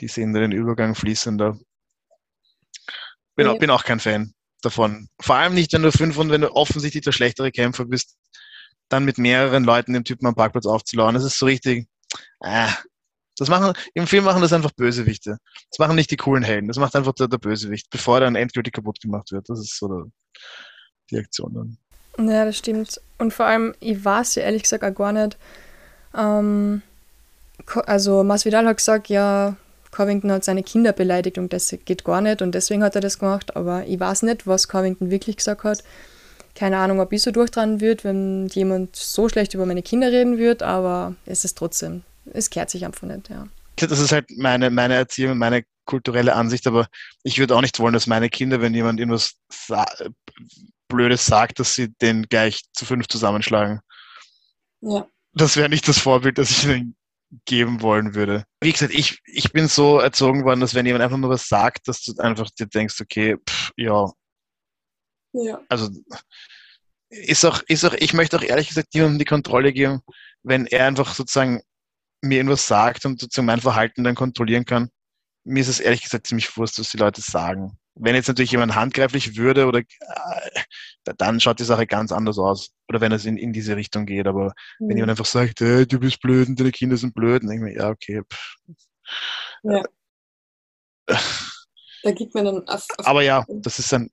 [0.00, 1.58] die sehen da den Übergang fließender.
[3.34, 3.54] Bin, ja.
[3.54, 5.08] bin auch kein Fan davon.
[5.20, 8.16] Vor allem nicht, wenn du fünf und wenn du offensichtlich der schlechtere Kämpfer bist,
[8.88, 11.14] dann mit mehreren Leuten den Typen am Parkplatz aufzulauern.
[11.14, 11.86] Das ist so richtig.
[12.40, 12.68] Äh,
[13.38, 15.38] das machen, im Film machen das einfach Bösewichte.
[15.70, 16.68] Das machen nicht die coolen Helden.
[16.68, 19.48] Das macht einfach der, der Bösewicht, bevor er dann endgültig kaputt gemacht wird.
[19.50, 20.04] Das ist so der,
[21.10, 22.28] die Aktion dann.
[22.28, 23.00] Ja, das stimmt.
[23.18, 25.36] Und vor allem, ich weiß ja ehrlich gesagt auch gar nicht.
[26.16, 26.82] Ähm,
[27.66, 29.56] also Masvidal hat gesagt, ja,
[29.90, 33.18] Covington hat seine Kinder beleidigt und das geht gar nicht und deswegen hat er das
[33.18, 33.56] gemacht.
[33.56, 35.82] Aber ich weiß nicht, was Covington wirklich gesagt hat.
[36.56, 40.38] Keine Ahnung, ob ich so durchdran wird, wenn jemand so schlecht über meine Kinder reden
[40.38, 43.46] wird, aber es ist trotzdem, es kehrt sich einfach nicht, ja.
[43.76, 46.88] Das ist halt meine, meine Erziehung, meine kulturelle Ansicht, aber
[47.22, 49.86] ich würde auch nicht wollen, dass meine Kinder, wenn jemand irgendwas sa
[50.88, 53.80] Blödes sagt, dass sie den gleich zu fünf zusammenschlagen.
[54.80, 55.06] Ja.
[55.34, 56.96] Das wäre nicht das Vorbild, das ich ihnen
[57.44, 58.44] geben wollen würde.
[58.62, 61.88] Wie gesagt, ich, ich bin so erzogen worden, dass wenn jemand einfach nur was sagt,
[61.88, 64.10] dass du einfach dir denkst, okay, pff, ja.
[65.44, 65.60] Ja.
[65.68, 65.90] Also
[67.08, 70.00] ist auch, ist auch, ich möchte auch ehrlich gesagt jemandem die Kontrolle geben,
[70.42, 71.60] wenn er einfach sozusagen
[72.22, 74.88] mir irgendwas sagt und sozusagen mein Verhalten dann kontrollieren kann.
[75.44, 77.78] Mir ist es ehrlich gesagt ziemlich wurscht, was die Leute sagen.
[77.94, 82.70] Wenn jetzt natürlich jemand handgreiflich würde oder äh, dann schaut die Sache ganz anders aus.
[82.88, 84.26] Oder wenn es in, in diese Richtung geht.
[84.26, 84.88] Aber mhm.
[84.88, 87.68] wenn jemand einfach sagt, hey, du bist blöd und deine Kinder sind blöd, dann denke
[87.68, 88.22] ich mir, ja, okay.
[88.30, 88.56] Pff.
[89.62, 89.82] Ja.
[92.02, 94.10] da gibt man dann auf, auf Aber ja, das ist ein,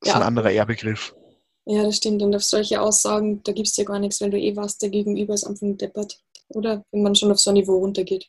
[0.00, 1.14] das ja, ist ein anderer Ehrbegriff.
[1.66, 2.22] Ja, das stimmt.
[2.22, 4.88] Und auf solche Aussagen, da gibt es ja gar nichts, wenn du eh was der
[4.88, 6.18] Gegenüber ist einfach deppert.
[6.48, 8.28] Oder wenn man schon auf so ein Niveau runtergeht.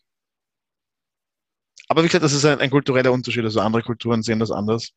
[1.87, 3.43] Aber wie gesagt, das ist ein, ein kultureller Unterschied.
[3.43, 4.91] Also andere Kulturen sehen das anders.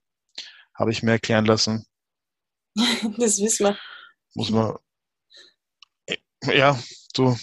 [0.75, 1.87] Habe ich mir erklären lassen.
[3.19, 3.79] das wissen wir.
[4.35, 4.77] Muss man.
[6.45, 6.79] ja,
[7.15, 7.37] du.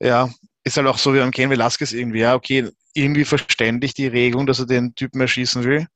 [0.00, 0.32] Ja,
[0.64, 2.20] ist halt auch so wie am Ken Velasquez irgendwie.
[2.20, 5.86] Ja, okay, irgendwie verständlich die Regung, dass er den Typen erschießen will.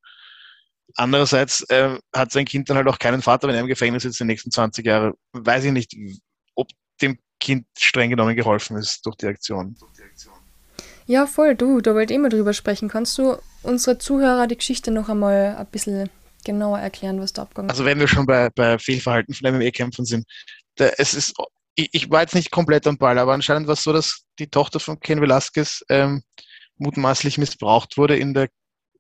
[0.96, 4.20] Andererseits äh, hat sein Kind dann halt auch keinen Vater, wenn er im Gefängnis sitzt
[4.20, 5.14] in den nächsten 20 Jahren.
[5.32, 5.96] Weiß ich nicht,
[6.54, 6.68] ob
[7.00, 9.76] dem Kind streng genommen geholfen ist durch die Aktion.
[11.06, 12.88] Ja, voll, du, da wollte ich immer drüber sprechen.
[12.88, 16.10] Kannst du unsere Zuhörer die Geschichte noch einmal ein bisschen
[16.44, 17.72] genauer erklären, was da abgegangen ist?
[17.72, 20.24] Also wenn wir schon bei, bei Fehlverhalten von MMA-Kämpfern sind,
[20.76, 21.34] da, es ist,
[21.74, 24.48] ich, ich, war jetzt nicht komplett am Ball, aber anscheinend war es so, dass die
[24.48, 26.22] Tochter von Ken Velasquez ähm,
[26.76, 28.48] mutmaßlich missbraucht wurde in der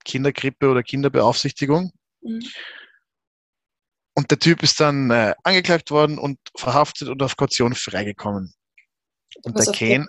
[0.04, 1.92] Kinderkrippe oder Kinderbeaufsichtigung.
[2.22, 2.40] Mhm.
[4.14, 8.52] Und der Typ ist dann äh, angeklagt worden und verhaftet und auf Kaution freigekommen.
[9.42, 10.06] Und der, Kane,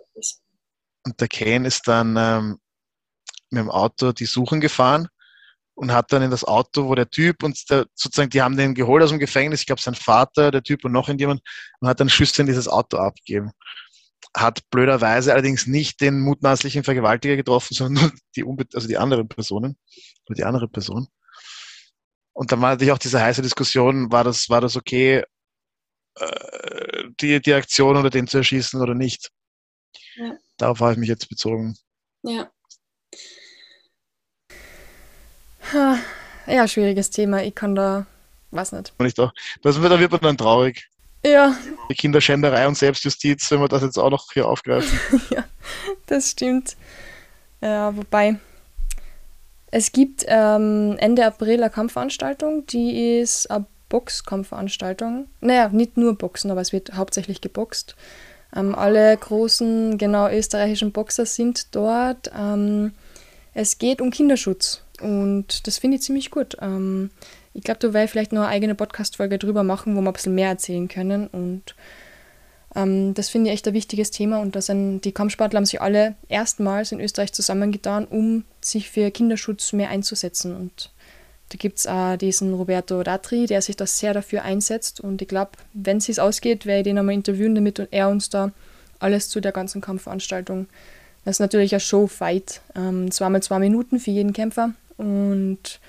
[1.05, 2.59] und der Kane ist dann ähm,
[3.51, 5.07] mit dem Auto die Suchen gefahren
[5.75, 8.73] und hat dann in das Auto, wo der Typ und der, sozusagen, die haben den
[8.73, 11.41] geholt aus dem Gefängnis, ich glaube sein Vater, der Typ und noch irgendjemand,
[11.79, 13.51] und hat dann Schüsse in dieses Auto abgegeben
[14.35, 19.77] hat blöderweise allerdings nicht den mutmaßlichen Vergewaltiger getroffen, sondern nur die, also die anderen Personen
[20.25, 21.07] oder die andere Person.
[22.33, 25.23] Und dann war natürlich auch diese heiße Diskussion, war das, war das okay,
[26.15, 29.31] äh, die, die Aktion oder den zu erschießen oder nicht.
[30.15, 30.37] Ja.
[30.57, 31.75] Darauf habe ich mich jetzt bezogen.
[32.23, 32.49] Ja.
[36.47, 37.43] Ja, schwieriges Thema.
[37.43, 38.05] Ich kann da,
[38.51, 38.93] weiß nicht.
[38.99, 39.31] Nicht auch.
[39.61, 40.89] Das wird, da wird man dann traurig.
[41.23, 41.55] Ja.
[41.89, 44.99] Die Kinderschänderei und Selbstjustiz, wenn wir das jetzt auch noch hier aufgreifen.
[45.29, 45.43] ja,
[46.07, 46.75] das stimmt.
[47.61, 48.39] Ja, wobei,
[49.69, 55.27] es gibt ähm, Ende April eine Kampfveranstaltung, die ist eine Boxkampfveranstaltung.
[55.41, 57.95] Naja, nicht nur Boxen, aber es wird hauptsächlich geboxt.
[58.55, 62.31] Ähm, alle großen, genau österreichischen Boxer sind dort.
[62.37, 62.93] Ähm,
[63.53, 66.57] es geht um Kinderschutz und das finde ich ziemlich gut.
[67.53, 70.35] Ich glaube, du wirst vielleicht noch eine eigene Podcast-Folge drüber machen, wo wir ein bisschen
[70.35, 71.27] mehr erzählen können.
[71.27, 71.75] Und
[72.75, 74.39] ähm, das finde ich echt ein wichtiges Thema.
[74.39, 79.11] Und da sind die Kampfsportler haben sich alle erstmals in Österreich zusammengetan, um sich für
[79.11, 80.55] Kinderschutz mehr einzusetzen.
[80.55, 80.91] Und
[81.49, 85.01] da gibt es auch diesen Roberto Datri, der sich da sehr dafür einsetzt.
[85.01, 88.51] Und ich glaube, wenn es ausgeht, werde ich den einmal interviewen, damit er uns da
[88.99, 90.67] alles zu der ganzen Kampfveranstaltung.
[91.25, 92.61] Das ist natürlich ein Showfight.
[92.75, 94.71] Ähm, zweimal zwei Minuten für jeden Kämpfer.
[94.97, 95.79] Und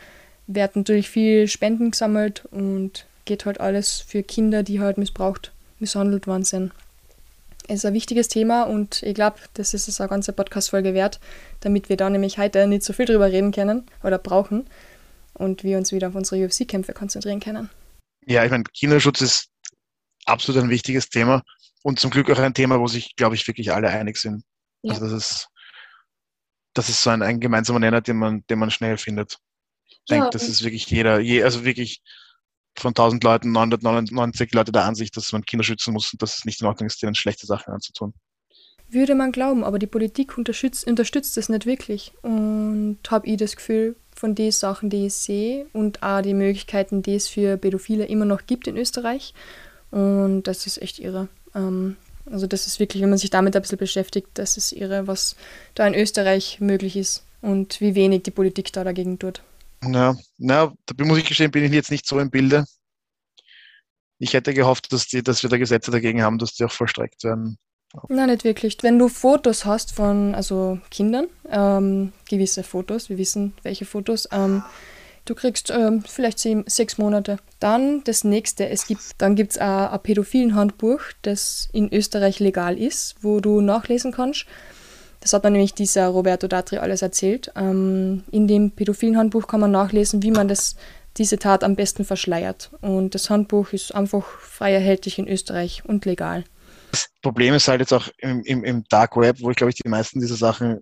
[0.46, 6.26] wird natürlich viel Spenden gesammelt und geht halt alles für Kinder, die halt missbraucht, misshandelt
[6.26, 6.72] worden sind.
[7.68, 11.20] Es ist ein wichtiges Thema und ich glaube, das ist es eine ganze Podcast-Folge wert,
[11.60, 14.66] damit wir da nämlich heute nicht so viel drüber reden können oder brauchen
[15.34, 17.70] und wir uns wieder auf unsere UFC-Kämpfe konzentrieren können.
[18.26, 19.48] Ja, ich meine, Kinderschutz ist
[20.26, 21.42] absolut ein wichtiges Thema
[21.82, 24.42] und zum Glück auch ein Thema, wo sich, glaube ich, wirklich alle einig sind.
[24.82, 24.94] Ja.
[24.94, 25.48] Also das ist,
[26.74, 29.38] das ist so ein, ein gemeinsamer Nenner, den man, den man schnell findet
[30.10, 30.30] denke, ja.
[30.30, 32.02] das ist wirklich jeder, je, also wirklich
[32.76, 36.44] von 1000 Leuten 999 Leute der Ansicht, dass man Kinder schützen muss und dass es
[36.44, 38.14] nicht in Ordnung ist, denen schlechte Sachen anzutun.
[38.88, 42.12] Würde man glauben, aber die Politik unterstützt, unterstützt das nicht wirklich.
[42.22, 47.02] Und habe ich das Gefühl, von den Sachen, die ich sehe und auch die Möglichkeiten,
[47.02, 49.34] die es für Pädophile immer noch gibt in Österreich.
[49.90, 51.28] Und das ist echt irre.
[51.54, 51.96] Ähm,
[52.30, 55.36] also das ist wirklich, wenn man sich damit ein bisschen beschäftigt, das ist irre, was
[55.74, 59.42] da in Österreich möglich ist und wie wenig die Politik da dagegen tut.
[59.84, 62.64] Ja, na, da muss ich gestehen, bin ich jetzt nicht so im Bilde.
[64.18, 67.24] Ich hätte gehofft, dass, die, dass wir da Gesetze dagegen haben, dass die auch vollstreckt
[67.24, 67.58] werden.
[68.08, 68.78] Nein, nicht wirklich.
[68.82, 74.62] Wenn du Fotos hast von also Kindern, ähm, gewisse Fotos, wir wissen welche Fotos, ähm,
[75.24, 77.38] du kriegst ähm, vielleicht sieben, sechs Monate.
[77.60, 82.78] Dann das nächste, es gibt, dann gibt es ein pädophilen Handbuch, das in Österreich legal
[82.78, 84.46] ist, wo du nachlesen kannst,
[85.22, 87.52] das hat mir nämlich dieser Roberto Datri alles erzählt.
[87.54, 90.74] Ähm, in dem pädophilen Handbuch kann man nachlesen, wie man das,
[91.16, 92.72] diese Tat am besten verschleiert.
[92.80, 96.44] Und das Handbuch ist einfach frei erhältlich in Österreich und legal.
[96.90, 99.76] Das Problem ist halt jetzt auch im, im, im Dark Web, wo ich glaube ich
[99.76, 100.80] die meisten dieser Sachen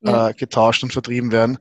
[0.00, 0.30] ja.
[0.30, 1.58] äh, getauscht und vertrieben werden.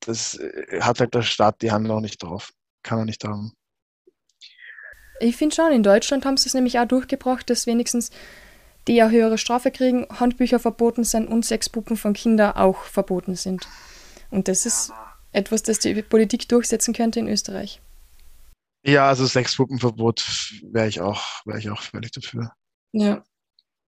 [0.00, 2.50] Das äh, hat halt der Staat die Hand noch nicht drauf.
[2.82, 3.52] Kann er nicht haben.
[5.20, 8.10] Ich finde schon, in Deutschland haben sie es nämlich auch durchgebracht, dass wenigstens
[8.90, 13.68] die ja höhere Strafe kriegen, Handbücher verboten sind und Sexpuppen von Kindern auch verboten sind.
[14.30, 14.92] Und das ist
[15.30, 17.80] etwas, das die Politik durchsetzen könnte in Österreich.
[18.84, 20.26] Ja, also Sexpuppenverbot
[20.72, 22.50] wäre ich auch, wäre ich auch völlig dafür.
[22.90, 23.22] Ja.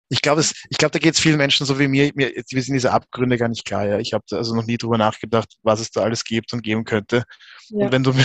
[0.08, 0.42] Ich glaube,
[0.78, 3.48] glaub, da geht es vielen Menschen so wie mir, mir, wir sind diese Abgründe gar
[3.48, 3.84] nicht klar.
[3.86, 3.98] Ja.
[3.98, 7.24] Ich habe also noch nie drüber nachgedacht, was es da alles gibt und geben könnte.
[7.68, 7.84] Ja.
[7.84, 8.24] Und wenn du mir,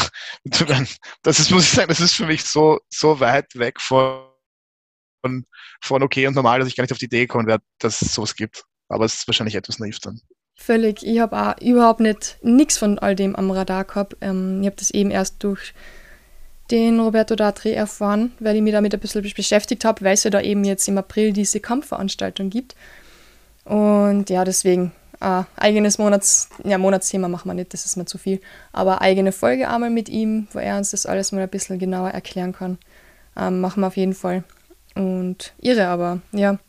[1.24, 4.31] das ist, muss ich sagen, das ist für mich so, so weit weg von
[5.22, 5.46] von,
[5.82, 8.14] von okay und normal, dass ich gar nicht auf die Idee gekommen wäre, dass es
[8.14, 8.64] sowas gibt.
[8.90, 10.20] Aber es ist wahrscheinlich etwas naiv dann.
[10.56, 11.06] Völlig.
[11.06, 14.18] Ich habe auch überhaupt nicht nichts von all dem am Radar gehabt.
[14.22, 15.74] Ähm, ich habe das eben erst durch
[16.70, 20.30] den Roberto Datri erfahren, weil ich mich damit ein bisschen beschäftigt habe, weil es ja
[20.30, 22.76] da eben jetzt im April diese Kampfveranstaltung gibt.
[23.66, 28.18] Und ja, deswegen äh, eigenes Monats, ja, Monatsthema machen wir nicht, das ist mir zu
[28.18, 31.80] viel, aber eigene Folge einmal mit ihm, wo er uns das alles mal ein bisschen
[31.80, 32.78] genauer erklären kann.
[33.38, 34.44] Ähm, machen wir auf jeden Fall.
[34.96, 36.60] Und irre, aber ja.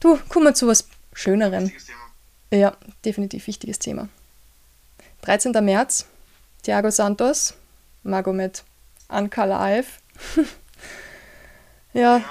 [0.00, 1.72] Du, kommen wir zu was Schönerem.
[2.52, 4.08] Ja, definitiv wichtiges Thema.
[5.22, 5.52] 13.
[5.64, 6.06] März,
[6.62, 7.54] Thiago Santos,
[8.02, 8.62] Magomed
[9.08, 10.00] Ankalaev.
[11.94, 12.22] ja,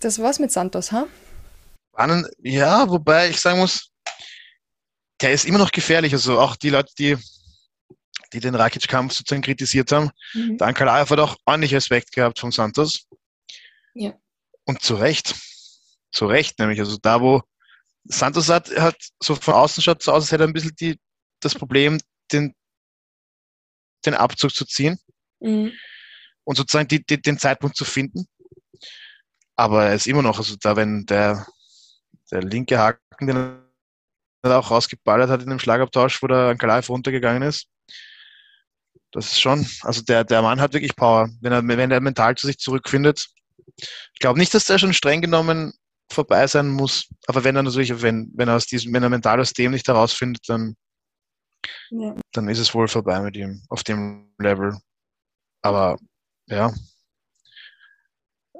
[0.00, 1.06] das war's mit Santos, ha?
[1.96, 2.22] Huh?
[2.42, 3.90] Ja, wobei ich sagen muss,
[5.20, 6.12] der ist immer noch gefährlich.
[6.12, 7.16] Also auch die Leute, die,
[8.32, 10.58] die den Rakic-Kampf sozusagen kritisiert haben, mhm.
[10.58, 13.06] der Ankalaev hat auch ordentlich Respekt gehabt von Santos.
[13.94, 14.12] Ja.
[14.64, 15.34] Und zu Recht.
[16.12, 16.80] Zu Recht, nämlich.
[16.80, 17.42] Also da, wo
[18.04, 20.98] Santos hat, hat so von außen schaut so aus, als hätte er ein bisschen die,
[21.40, 22.00] das Problem,
[22.32, 22.54] den,
[24.04, 24.98] den Abzug zu ziehen
[25.40, 25.72] mhm.
[26.44, 28.26] und sozusagen die, die, den Zeitpunkt zu finden.
[29.56, 31.46] Aber er ist immer noch, also da, wenn der,
[32.30, 33.36] der linke Haken, den
[34.42, 37.68] er auch rausgeballert hat in dem Schlagabtausch, wo der Ankalaev runtergegangen ist,
[39.12, 42.34] das ist schon, also der, der Mann hat wirklich Power, wenn er, wenn er mental
[42.34, 43.28] zu sich zurückfindet.
[43.76, 45.72] Ich glaube nicht, dass der schon streng genommen
[46.10, 47.08] vorbei sein muss.
[47.26, 49.88] Aber wenn er natürlich, wenn, wenn er aus diesem, wenn er mental aus dem nicht
[49.88, 50.76] herausfindet, dann,
[51.90, 52.14] ja.
[52.32, 54.76] dann ist es wohl vorbei mit ihm auf dem Level.
[55.62, 55.98] Aber
[56.46, 56.72] ja.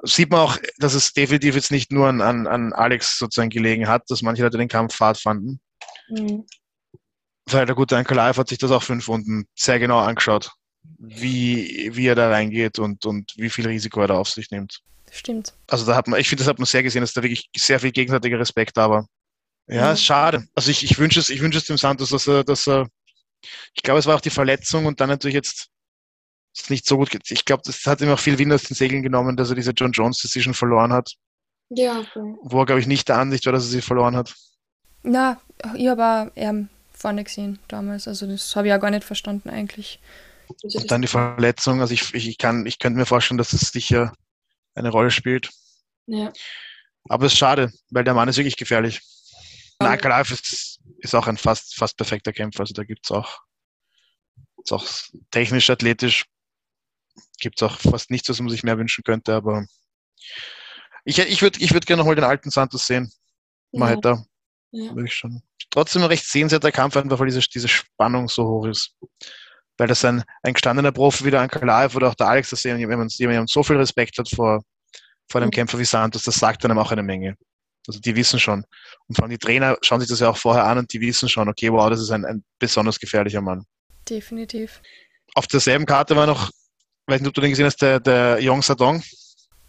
[0.03, 3.89] Sieht man auch, dass es definitiv jetzt nicht nur an, an, an Alex sozusagen gelegen
[3.89, 5.61] hat, dass manche Leute den Kampf fad fanden.
[6.09, 6.47] Mhm.
[7.47, 10.51] Weil der gute Uncle Live hat sich das auch fünf Runden sehr genau angeschaut,
[10.99, 14.81] wie, wie er da reingeht und, und wie viel Risiko er da auf sich nimmt.
[15.11, 15.55] Stimmt.
[15.69, 17.79] Also da hat man, ich finde, das hat man sehr gesehen, dass da wirklich sehr
[17.79, 19.07] viel gegenseitiger Respekt da war.
[19.69, 19.97] Ja, mhm.
[19.97, 20.49] schade.
[20.55, 22.89] Also ich, ich wünsche es, ich wünsche es dem Santos, dass er, dass er,
[23.75, 25.69] ich glaube, es war auch die Verletzung und dann natürlich jetzt
[26.57, 27.31] ist nicht so gut geht.
[27.31, 29.73] Ich glaube, das hat ihm auch viel Wind aus den Segeln genommen, dass er diese
[29.73, 31.13] John Jones Decision verloren hat.
[31.71, 32.01] Ja.
[32.01, 32.35] Okay.
[32.43, 34.35] Wo er, glaube ich, nicht der Ansicht war, dass er sie verloren hat.
[35.03, 35.41] Na,
[35.75, 38.07] ich habe eher vorne gesehen damals.
[38.07, 39.99] Also das habe ich ja gar nicht verstanden eigentlich.
[40.63, 41.81] Und dann die Verletzung.
[41.81, 44.13] Also ich, ich, kann, ich könnte mir vorstellen, dass es sicher
[44.75, 45.51] eine Rolle spielt.
[46.07, 46.33] Ja.
[47.09, 49.01] Aber es ist schade, weil der Mann ist wirklich gefährlich.
[49.79, 49.93] Okay.
[49.93, 52.61] Ankalaev ist, ist auch ein fast, fast perfekter Kämpfer.
[52.61, 53.41] Also da gibt es auch,
[54.71, 54.87] auch
[55.31, 56.25] technisch, athletisch,
[57.39, 59.35] gibt es auch fast nichts, was man sich mehr wünschen könnte.
[59.35, 59.67] Aber
[61.05, 63.13] ich, ich würde ich würd gerne nochmal den alten Santos sehen.
[63.73, 64.25] Mal ja.
[64.71, 64.95] Ja.
[64.95, 65.43] Würde ich schon.
[65.71, 68.97] Trotzdem ein recht sehenswerter Kampf, einfach weil diese, diese Spannung so hoch ist
[69.79, 72.79] weil das ein, ein gestandener Profi wie der Ankalaev oder auch der Alex das sehen,
[72.89, 74.63] wenn man, jemand so viel Respekt hat vor,
[75.29, 75.53] vor einem mhm.
[75.53, 77.37] Kämpfer wie Santos, das sagt einem auch eine Menge.
[77.87, 78.65] Also die wissen schon.
[79.09, 81.29] Und vor allem die Trainer schauen sich das ja auch vorher an und die wissen
[81.29, 83.65] schon, okay, wow, das ist ein, ein besonders gefährlicher Mann.
[84.09, 84.81] Definitiv.
[85.35, 86.51] Auf derselben Karte war noch,
[87.07, 89.03] weiß nicht, ob du den gesehen hast, der, der Yong Sadong.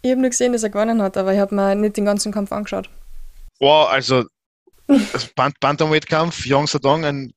[0.02, 2.32] Ich habe nur gesehen, dass er gewonnen hat, aber ich habe mir nicht den ganzen
[2.32, 2.88] Kampf angeschaut.
[3.58, 4.24] Wow, also
[5.60, 7.32] Bantamweight-Kampf, Yong Sadong, ein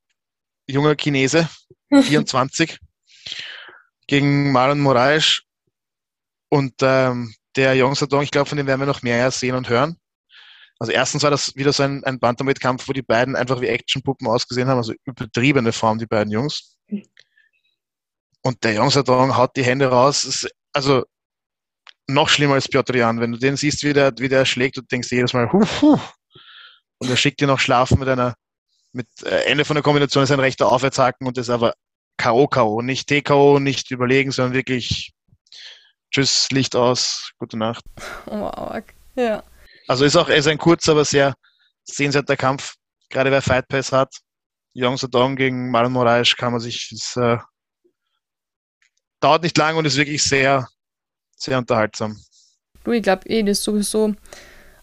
[0.69, 1.49] junger Chinese,
[1.91, 2.79] 24,
[4.07, 5.41] gegen Marlon Moraes.
[6.49, 9.69] Und ähm, der Jong Sadong, ich glaube, von dem werden wir noch mehr sehen und
[9.69, 9.97] hören.
[10.79, 14.27] Also erstens war das wieder so ein, ein Bantamweight-Kampf, wo die beiden einfach wie Actionpuppen
[14.27, 16.77] ausgesehen haben, also übertriebene Form, die beiden Jungs.
[18.41, 20.23] Und der Jong Sadong haut die Hände raus.
[20.23, 21.03] Ist, also
[22.07, 23.19] noch schlimmer als Piotr Jan.
[23.19, 25.99] Wenn du den siehst, wie der, wie der schlägt, und denkst jedes Mal, huh, huh.
[26.97, 28.35] Und er schickt dir noch schlafen mit einer
[28.91, 31.73] mit äh, Ende von der Kombination ist ein rechter Aufwärtshaken und das ist aber
[32.17, 32.81] K.O.K.O.
[32.81, 35.13] Nicht T.K.O., nicht überlegen, sondern wirklich
[36.11, 37.83] Tschüss, Licht aus, gute Nacht.
[38.25, 38.81] Wow,
[39.15, 39.43] ja.
[39.87, 41.35] Also ist auch ist ein kurzer, aber sehr
[41.83, 42.75] sehenswerter Kampf,
[43.09, 44.15] gerade wer Fight Pass hat.
[44.75, 47.37] Young Sadong gegen Marlon Moraes kann man sich, das, äh,
[49.19, 50.67] dauert nicht lang und ist wirklich sehr,
[51.35, 52.19] sehr unterhaltsam.
[52.83, 54.15] Du, ich glaube eh, dass sowieso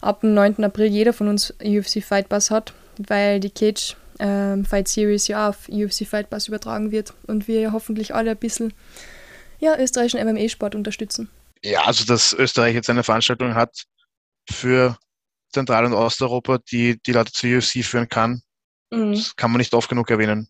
[0.01, 0.63] ab dem 9.
[0.63, 2.73] April jeder von uns UFC Fight Pass hat
[3.07, 7.59] weil die Cage ähm, Fight Series ja auf UFC Fight Pass übertragen wird und wir
[7.59, 8.73] ja hoffentlich alle ein bisschen
[9.59, 11.29] ja, österreichischen MMA-Sport unterstützen.
[11.63, 13.85] Ja, also dass Österreich jetzt eine Veranstaltung hat
[14.49, 14.97] für
[15.51, 18.41] Zentral- und Osteuropa, die die Leute zur UFC führen kann,
[18.91, 19.13] mhm.
[19.13, 20.49] das kann man nicht oft genug erwähnen.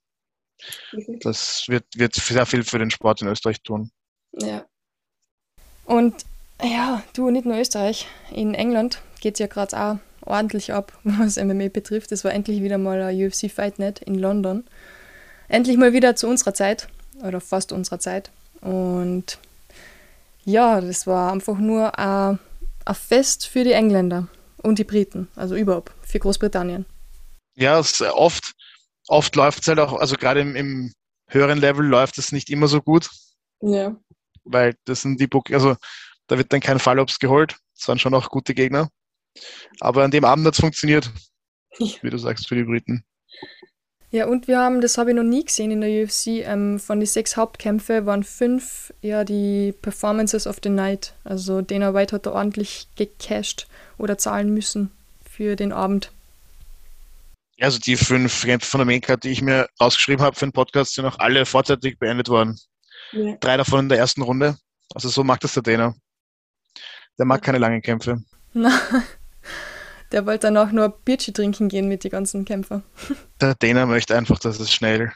[0.91, 1.19] Mhm.
[1.21, 3.91] Das wird, wird sehr viel für den Sport in Österreich tun.
[4.33, 4.65] Ja.
[5.85, 6.25] Und
[6.61, 11.37] ja, du, nicht nur Österreich, in England geht es ja gerade auch ordentlich ab, was
[11.37, 12.11] MMA betrifft.
[12.11, 14.65] Es war endlich wieder mal ein UFC Fight Net in London.
[15.47, 16.87] Endlich mal wieder zu unserer Zeit
[17.23, 18.31] oder fast unserer Zeit.
[18.61, 19.39] Und
[20.43, 22.39] ja, das war einfach nur ein,
[22.85, 24.27] ein Fest für die Engländer
[24.61, 26.85] und die Briten, also überhaupt für Großbritannien.
[27.55, 28.53] Ja, es, oft,
[29.07, 30.93] oft läuft es halt auch, also gerade im, im
[31.29, 33.09] höheren Level läuft es nicht immer so gut.
[33.61, 33.95] Ja.
[34.43, 35.75] weil das sind die Book, also
[36.27, 37.55] da wird dann kein Fallops geholt.
[37.75, 38.89] Das waren schon auch gute Gegner.
[39.79, 41.11] Aber an dem Abend hat es funktioniert,
[41.77, 43.03] wie du sagst, für die Briten.
[44.09, 46.99] Ja, und wir haben, das habe ich noch nie gesehen in der UFC, ähm, von
[46.99, 51.13] den sechs Hauptkämpfen waren fünf ja die Performances of the Night.
[51.25, 53.67] Also Dana White hat da ordentlich gecasht
[53.97, 54.91] oder zahlen müssen
[55.29, 56.11] für den Abend.
[57.59, 60.93] Also die fünf Kämpfe von der Maincard, die ich mir ausgeschrieben habe für den Podcast,
[60.93, 62.57] sind auch alle vorzeitig beendet worden.
[63.11, 63.35] Ja.
[63.39, 64.57] Drei davon in der ersten Runde.
[64.93, 65.95] Also so mag das der Dana.
[67.19, 67.45] Der mag ja.
[67.45, 68.23] keine langen Kämpfe.
[68.53, 68.71] Nein.
[70.11, 72.83] Der wollte dann auch nur Bierchi trinken gehen mit den ganzen Kämpfern.
[73.41, 75.11] Der Dana möchte einfach, dass es schnell,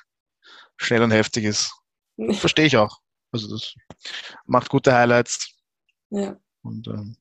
[0.77, 1.71] schnell und heftig ist.
[2.33, 2.99] Verstehe ich auch.
[3.31, 3.73] Also das
[4.45, 5.53] macht gute Highlights.
[6.09, 6.35] Ja.
[6.61, 7.15] Und ähm,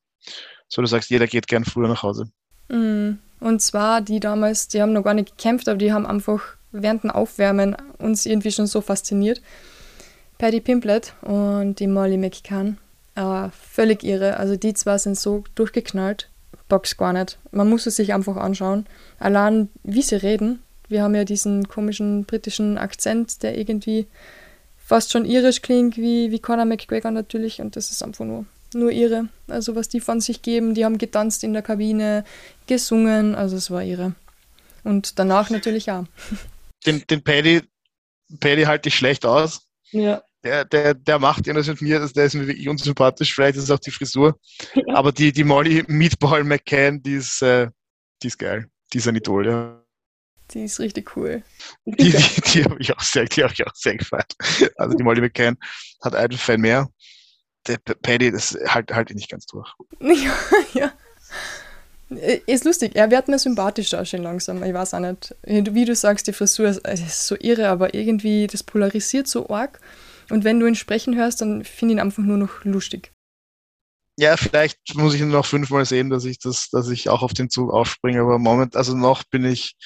[0.68, 2.30] so du sagst, jeder geht gern früher nach Hause.
[2.68, 3.18] Mm.
[3.38, 6.42] Und zwar die damals, die haben noch gar nicht gekämpft, aber die haben einfach
[6.72, 9.40] während dem Aufwärmen uns irgendwie schon so fasziniert.
[10.36, 12.78] Paddy Pimplet und die Molly McCann.
[13.14, 14.36] Äh, völlig irre.
[14.36, 16.29] Also die zwei sind so durchgeknallt
[16.70, 17.38] box gar nicht.
[17.52, 18.86] Man muss es sich einfach anschauen.
[19.18, 20.62] Allein wie sie reden.
[20.88, 24.06] Wir haben ja diesen komischen britischen Akzent, der irgendwie
[24.78, 27.60] fast schon irisch klingt, wie, wie Conor McGregor natürlich.
[27.60, 29.28] Und das ist einfach nur, nur irre.
[29.48, 30.74] Also was die von sich geben.
[30.74, 32.24] Die haben getanzt in der Kabine,
[32.66, 33.34] gesungen.
[33.34, 34.14] Also es war irre.
[34.82, 36.04] Und danach natürlich auch.
[36.86, 37.60] Den, den Paddy,
[38.40, 39.68] Paddy halte ich schlecht aus.
[39.90, 43.64] Ja der, der, der macht irgendwas mit mir, der ist mir wirklich unsympathisch, vielleicht ist
[43.64, 44.38] es auch die Frisur.
[44.94, 47.68] Aber die, die Molly Meatball McCann, die ist, äh,
[48.22, 48.66] die ist geil.
[48.92, 49.82] Die ist ein Idol, ja.
[50.52, 51.42] Die ist richtig cool.
[51.84, 54.34] Die, die, die habe ich, auch sehr, die ich auch sehr gefeiert.
[54.76, 55.56] Also die Molly McCann
[56.02, 56.88] hat einen Fan mehr.
[57.66, 59.70] Der Paddy, das halt, halt nicht ganz durch.
[60.00, 60.34] Ja,
[60.74, 60.92] ja.
[62.46, 64.64] Ist lustig, er wird mir sympathischer schon langsam.
[64.64, 65.36] Ich weiß auch nicht.
[65.44, 69.78] Wie du sagst, die Frisur ist so irre, aber irgendwie, das polarisiert so arg.
[70.30, 73.12] Und wenn du ihn sprechen hörst, dann finde ich ihn einfach nur noch lustig.
[74.16, 77.32] Ja, vielleicht muss ich ihn noch fünfmal sehen, dass ich das, dass ich auch auf
[77.32, 78.20] den Zug aufspringe.
[78.20, 79.76] Aber im Moment, also noch bin ich,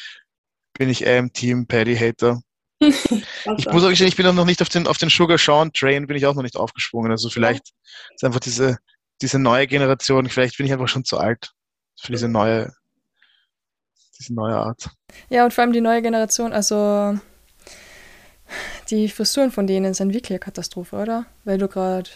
[0.76, 2.40] bin ich eher im Team Paddy Hater.
[2.80, 5.72] ich muss auch gestehen, ich bin auch noch nicht auf den, auf den Sugar Sean
[5.72, 7.10] Train, bin ich auch noch nicht aufgesprungen.
[7.10, 7.72] Also vielleicht
[8.14, 8.78] ist einfach diese,
[9.22, 11.52] diese neue Generation, vielleicht bin ich einfach schon zu alt
[12.00, 12.72] für diese neue,
[14.18, 14.90] diese neue Art.
[15.30, 17.18] Ja, und vor allem die neue Generation, also
[18.90, 21.26] die Frisuren von denen sind wirklich eine Katastrophe, oder?
[21.44, 22.10] Weil du gerade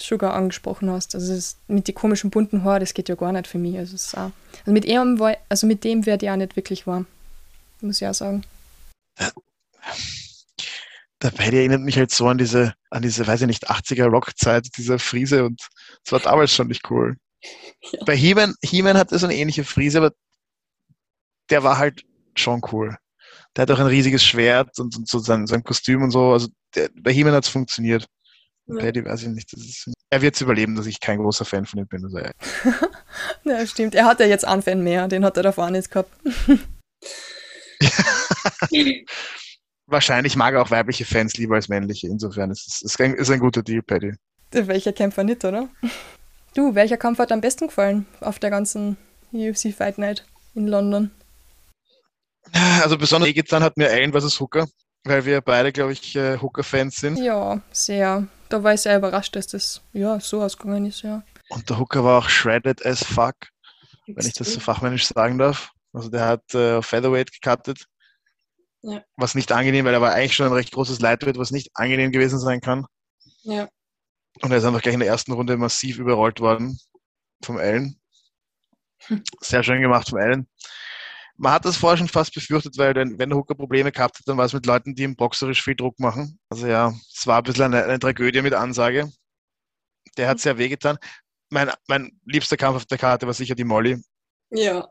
[0.00, 1.14] Sugar angesprochen hast.
[1.14, 3.78] Also mit den komischen bunten Haaren, das geht ja gar nicht für mich.
[3.78, 4.30] Also, auch,
[4.60, 7.06] also mit ihm, also mit dem werde ich auch nicht wirklich warm.
[7.80, 8.44] Muss ich auch sagen.
[11.18, 14.98] Dabei erinnert mich halt so an diese, an diese, weiß ich nicht, 80er Rockzeit, dieser
[14.98, 15.60] Frise und
[16.04, 17.16] das war damals schon nicht cool.
[17.90, 17.98] Ja.
[18.06, 20.12] Bei He-Man, He-Man hatte so eine ähnliche Frise, aber
[21.50, 22.04] der war halt
[22.36, 22.96] schon cool
[23.56, 26.32] der hat auch ein riesiges Schwert und, und so sein, sein Kostüm und so.
[26.32, 28.06] Also der, bei He-Man hat es funktioniert.
[28.66, 28.76] Ja.
[28.76, 29.52] Paddy weiß ich nicht.
[29.52, 32.04] Ist, er wird es überleben, dass ich kein großer Fan von ihm bin.
[32.04, 32.30] Also, ja.
[33.44, 33.94] ja, stimmt.
[33.94, 35.08] Er hat ja jetzt einen Fan mehr.
[35.08, 36.10] Den hat er davor nicht gehabt.
[39.86, 42.06] Wahrscheinlich mag er auch weibliche Fans lieber als männliche.
[42.06, 44.14] Insofern ist es ist ein, ist ein guter Deal, Paddy.
[44.52, 45.68] Welcher Kämpfer nicht, oder?
[46.54, 48.96] Du, welcher Kampf hat am besten gefallen auf der ganzen
[49.32, 50.24] UFC Fight Night
[50.54, 51.10] in London?
[52.82, 54.40] Also besonders getan hat mir Allen vs.
[54.40, 54.66] Hooker,
[55.04, 57.18] weil wir beide, glaube ich, äh, Hooker-Fans sind.
[57.18, 58.26] Ja, sehr.
[58.48, 61.22] Da war ich sehr überrascht, dass das ja so ausgegangen ist, ja.
[61.48, 64.16] Und der Hooker war auch shredded as fuck, Extrem.
[64.16, 65.70] wenn ich das so fachmännisch sagen darf.
[65.92, 67.84] Also der hat äh, Featherweight gecuttet.
[68.82, 69.02] Ja.
[69.16, 72.10] Was nicht angenehm, weil er war eigentlich schon ein recht großes Lightweight, was nicht angenehm
[72.10, 72.86] gewesen sein kann.
[73.42, 73.68] Ja.
[74.40, 76.78] Und er ist einfach gleich in der ersten Runde massiv überrollt worden
[77.44, 78.00] vom Allen.
[79.06, 79.22] Hm.
[79.40, 80.48] Sehr schön gemacht vom Allen
[81.42, 84.28] man hat das vorher schon fast befürchtet, weil wenn, wenn der Hooker Probleme gehabt hat,
[84.28, 86.38] dann war es mit Leuten, die ihm boxerisch viel Druck machen.
[86.48, 89.10] Also ja, es war ein bisschen eine, eine Tragödie mit Ansage.
[90.16, 90.98] Der hat sehr wehgetan.
[91.50, 94.00] Mein, mein liebster Kampf auf der Karte war sicher die Molly.
[94.50, 94.88] Ja.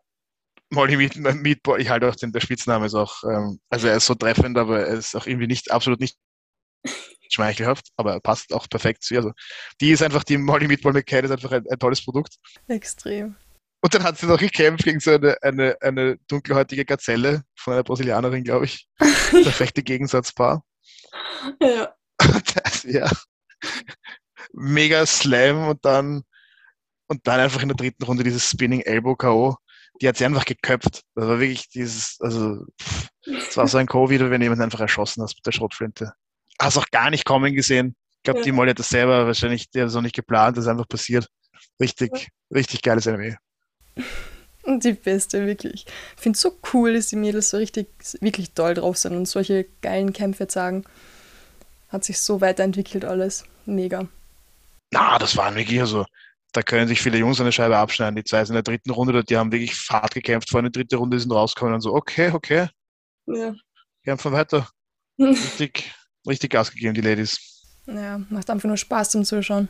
[0.69, 4.05] Molly Meat, Meatball, ich halte auch den, der Spitzname ist auch, ähm, also er ist
[4.05, 6.17] so treffend, aber er ist auch irgendwie nicht, absolut nicht
[7.31, 9.19] schmeichelhaft, aber er passt auch perfekt zu ihr.
[9.19, 9.31] Also,
[9.79, 12.35] die ist einfach, die Molly Meatball McKay ist einfach ein, ein tolles Produkt.
[12.67, 13.37] Extrem.
[13.81, 17.83] Und dann hat sie noch gekämpft gegen so eine, eine, eine dunkelhäutige Gazelle von einer
[17.83, 18.87] Brasilianerin, glaube ich.
[18.99, 20.63] Perfekte Gegensatzpaar.
[21.59, 21.93] Ja.
[22.63, 23.09] Das, ja.
[24.53, 26.21] Mega Slam und dann,
[27.07, 29.55] und dann einfach in der dritten Runde dieses Spinning Elbow K.O.
[29.99, 31.01] Die hat sie einfach geköpft.
[31.15, 32.63] Das war wirklich dieses, also,
[33.25, 36.13] es war so ein Covid, wenn jemand einfach erschossen hast mit der Schrotflinte.
[36.59, 37.95] Hast auch gar nicht kommen gesehen.
[38.17, 38.45] Ich glaube, ja.
[38.45, 40.87] die Molly hat das selber wahrscheinlich, die hat das auch nicht geplant, das ist einfach
[40.87, 41.27] passiert.
[41.79, 42.27] Richtig, ja.
[42.55, 43.37] richtig geiles Anime.
[44.65, 45.85] Die beste, wirklich.
[46.15, 47.87] Ich finde es so cool, dass die Mädels so richtig,
[48.21, 50.85] wirklich toll drauf sind und solche geilen Kämpfe sagen.
[51.89, 53.43] Hat sich so weiterentwickelt alles.
[53.65, 54.07] Mega.
[54.93, 56.05] Na, das waren wirklich, also
[56.53, 58.15] da können sich viele Jungs eine Scheibe abschneiden.
[58.15, 60.97] Die zwei sind in der dritten Runde, die haben wirklich Fahrt gekämpft vor eine dritte
[60.97, 62.67] Runde, sind rausgekommen und so, okay, okay,
[63.25, 63.55] Ja.
[64.03, 64.69] kämpfen weiter.
[65.19, 65.93] Richtig,
[66.27, 67.39] richtig Gas gegeben, die Ladies.
[67.85, 69.69] Ja, macht einfach nur Spaß zum Zuschauen.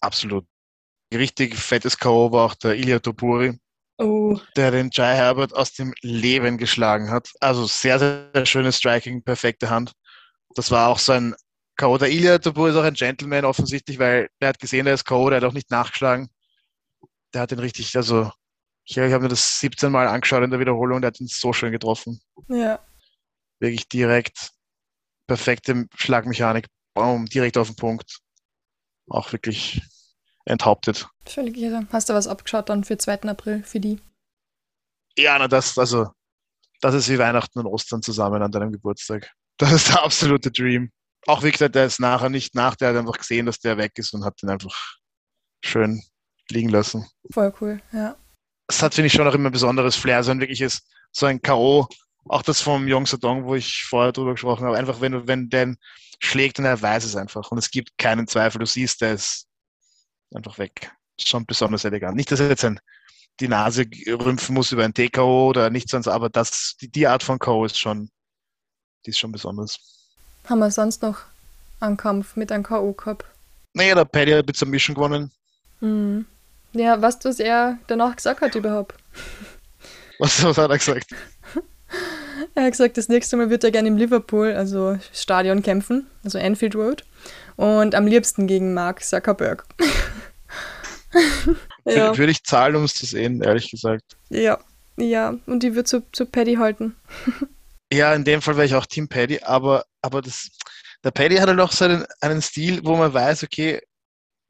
[0.00, 0.44] Absolut.
[1.12, 2.32] Richtig fettes K.O.
[2.32, 3.58] war auch der Ilya Topuri,
[3.98, 7.30] Oh, der den Jai Herbert aus dem Leben geschlagen hat.
[7.40, 9.92] Also sehr, sehr schönes Striking, perfekte Hand.
[10.54, 11.34] Das war auch so ein
[11.76, 11.96] K.O.
[11.98, 15.30] Der Ilya Topuri ist auch ein Gentleman offensichtlich, weil er hat gesehen, er ist K.O.,
[15.30, 16.28] der hat auch nicht nachgeschlagen.
[17.32, 18.30] Der hat ihn richtig, also
[18.84, 21.52] ich, ich habe mir das 17 Mal angeschaut in der Wiederholung, der hat ihn so
[21.52, 22.20] schön getroffen.
[22.48, 22.80] Ja,
[23.58, 24.50] Wirklich direkt
[25.26, 26.66] perfekte Schlagmechanik.
[26.94, 28.20] Baum, direkt auf den Punkt.
[29.08, 29.82] Auch wirklich
[30.46, 31.08] enthauptet.
[31.26, 31.86] völlig irre.
[31.92, 33.22] Hast du was abgeschaut dann für 2.
[33.22, 34.00] April für die?
[35.18, 36.08] Ja, na, das, also,
[36.80, 39.30] das ist wie Weihnachten und Ostern zusammen an deinem Geburtstag.
[39.58, 40.90] Das ist der absolute Dream.
[41.26, 43.92] Auch wie gesagt, der ist nachher nicht nach, der hat einfach gesehen, dass der weg
[43.96, 44.98] ist und hat den einfach
[45.64, 46.02] schön
[46.50, 47.06] liegen lassen.
[47.30, 48.16] Voll cool, ja.
[48.68, 51.40] Es hat, finde ich, schon auch immer ein besonderes Flair, so ein wirkliches, so ein
[51.40, 51.88] K.O.,
[52.28, 55.48] auch das vom Yong Sadong, wo ich vorher drüber gesprochen habe, einfach wenn du, wenn
[55.48, 55.76] der
[56.20, 59.45] schlägt und er weiß es einfach und es gibt keinen Zweifel, du siehst, der ist
[60.34, 60.92] einfach weg.
[61.18, 62.16] Schon besonders elegant.
[62.16, 62.80] Nicht, dass er jetzt ein,
[63.40, 67.22] die Nase rümpfen muss über ein TKO oder nichts sonst, aber das, die, die Art
[67.22, 67.64] von K.O.
[67.64, 68.10] ist schon,
[69.04, 69.78] die ist schon besonders.
[70.48, 71.18] Haben wir sonst noch
[71.80, 72.92] einen Kampf mit einem K.O.
[72.92, 73.24] gehabt?
[73.74, 75.30] Naja, der Paddy hat mit Submission gewonnen.
[75.80, 76.26] Mhm.
[76.72, 78.94] Ja, weißt du, was er danach gesagt hat überhaupt?
[80.18, 81.10] Was, was hat er gesagt?
[82.54, 86.38] Er hat gesagt, das nächste Mal wird er gerne im Liverpool, also Stadion kämpfen, also
[86.38, 87.04] Anfield Road.
[87.56, 89.64] Und am liebsten gegen Mark Zuckerberg.
[91.84, 92.16] ja.
[92.16, 94.16] Würde ich zahlen, um es zu sehen, ehrlich gesagt.
[94.28, 94.58] Ja,
[94.96, 95.34] ja.
[95.46, 96.96] Und die wird zu, zu Paddy halten.
[97.92, 100.50] Ja, in dem Fall wäre ich auch Team Paddy, aber, aber das,
[101.04, 103.80] der Paddy hat halt auch so einen, einen Stil, wo man weiß, okay,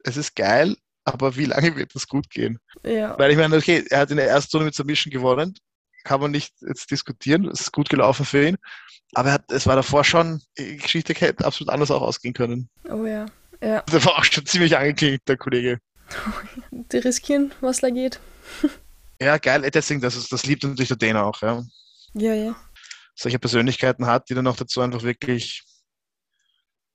[0.03, 2.57] es ist geil, aber wie lange wird das gut gehen?
[2.83, 3.17] Ja.
[3.19, 5.53] Weil ich meine, okay, er hat in der ersten Runde mit Submission gewonnen,
[6.03, 8.57] kann man nicht jetzt diskutieren, es ist gut gelaufen für ihn,
[9.13, 12.69] aber er hat, es war davor schon, die Geschichte hätte absolut anders auch ausgehen können.
[12.89, 13.27] Oh ja.
[13.61, 13.81] Ja.
[13.91, 15.79] Der war auch schon ziemlich angeklingt, der Kollege.
[16.71, 18.19] Die riskieren, was da geht.
[19.19, 21.63] Ja, geil, deswegen, das, ist, das liebt natürlich der Dana auch, ja.
[22.13, 22.55] Ja, ja.
[23.15, 25.63] Solche Persönlichkeiten hat, die dann auch dazu einfach wirklich,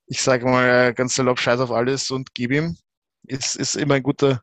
[0.07, 2.77] ich sage mal, ganz salopp scheiß auf alles und gib ihm,
[3.25, 4.41] ist, ist immer ein guter,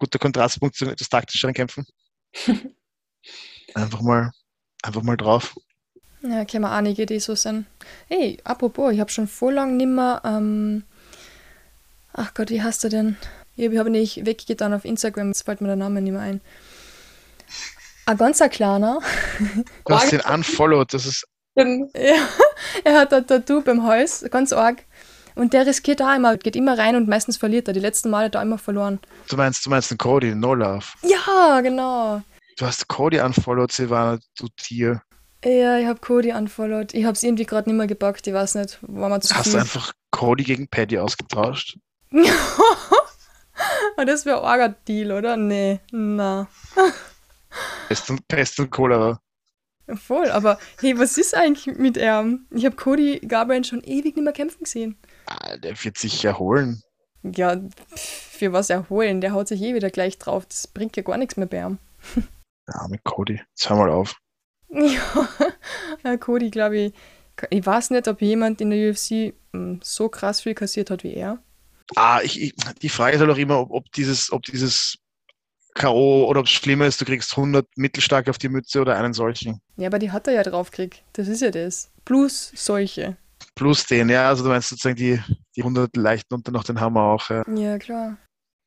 [0.00, 1.86] guter Kontrastpunkt zu etwas taktischeren Kämpfen.
[3.74, 4.32] Einfach mal,
[4.82, 5.54] einfach mal drauf.
[6.22, 7.66] Ja, kennen wir einige, die so sind.
[8.08, 10.84] Hey, apropos, ich habe schon vor lang nimmer, ähm,
[12.12, 13.16] ach Gott, wie heißt er denn?
[13.56, 16.40] Ich habe ihn nicht weggetan auf Instagram, jetzt fällt mir der Name nicht mehr ein.
[18.06, 19.00] Ein ganzer kleiner.
[19.86, 22.28] Du hast den unfollowed, das ist, Ja,
[22.84, 24.84] er hat ein Tattoo beim Hals, ganz arg.
[25.36, 27.74] Und der riskiert auch immer, geht immer rein und meistens verliert er.
[27.74, 28.98] Die letzten Male hat er immer verloren.
[29.28, 30.84] du meinst, du meinst den Cody, No Love.
[31.02, 32.22] Ja, genau.
[32.58, 35.02] Du hast Cody unfollowed, Silvana, du Tier.
[35.44, 36.92] Ja, ich habe Cody unfollowed.
[36.94, 38.26] Ich habe es irgendwie gerade nicht mehr gepackt.
[38.26, 39.60] Ich weiß nicht, war mir zu Hast du viel.
[39.60, 41.78] einfach Cody gegen Paddy ausgetauscht?
[43.96, 45.36] Ah, das wäre ein arger Deal, oder?
[45.36, 46.48] Nee, na.
[47.88, 49.20] Pest und, Pest und Cholera.
[49.96, 52.46] Voll, aber hey, was ist eigentlich mit ihm?
[52.50, 54.96] Ich habe Cody Garbrandt schon ewig nicht mehr kämpfen gesehen.
[55.26, 56.82] Ah, der wird sich erholen.
[57.22, 57.60] Ja,
[57.94, 59.20] für was erholen?
[59.20, 60.46] Der haut sich eh wieder gleich drauf.
[60.46, 61.78] Das bringt ja gar nichts mehr bei ihm.
[62.68, 63.40] Der arme Cody.
[63.50, 64.16] Jetzt hör mal auf.
[64.68, 66.94] Ja, Cody, glaube ich.
[67.50, 71.14] Ich weiß nicht, ob jemand in der UFC mm, so krass viel kassiert hat wie
[71.14, 71.38] er.
[71.96, 74.96] Ah, ich, ich, die Frage ist halt auch immer, ob, ob dieses, ob dieses
[75.74, 76.26] K.O.
[76.26, 79.60] oder ob es schlimmer ist, du kriegst 100 mittelstarke auf die Mütze oder einen solchen.
[79.76, 81.02] Ja, aber die hat er ja draufgekriegt.
[81.12, 81.90] Das ist ja das.
[82.04, 83.16] Plus solche.
[83.54, 85.20] Plus den, ja, also du meinst sozusagen die,
[85.56, 87.30] die 100 leichten und dann noch den Hammer auch.
[87.30, 87.44] Ja.
[87.54, 88.18] Ja, klar.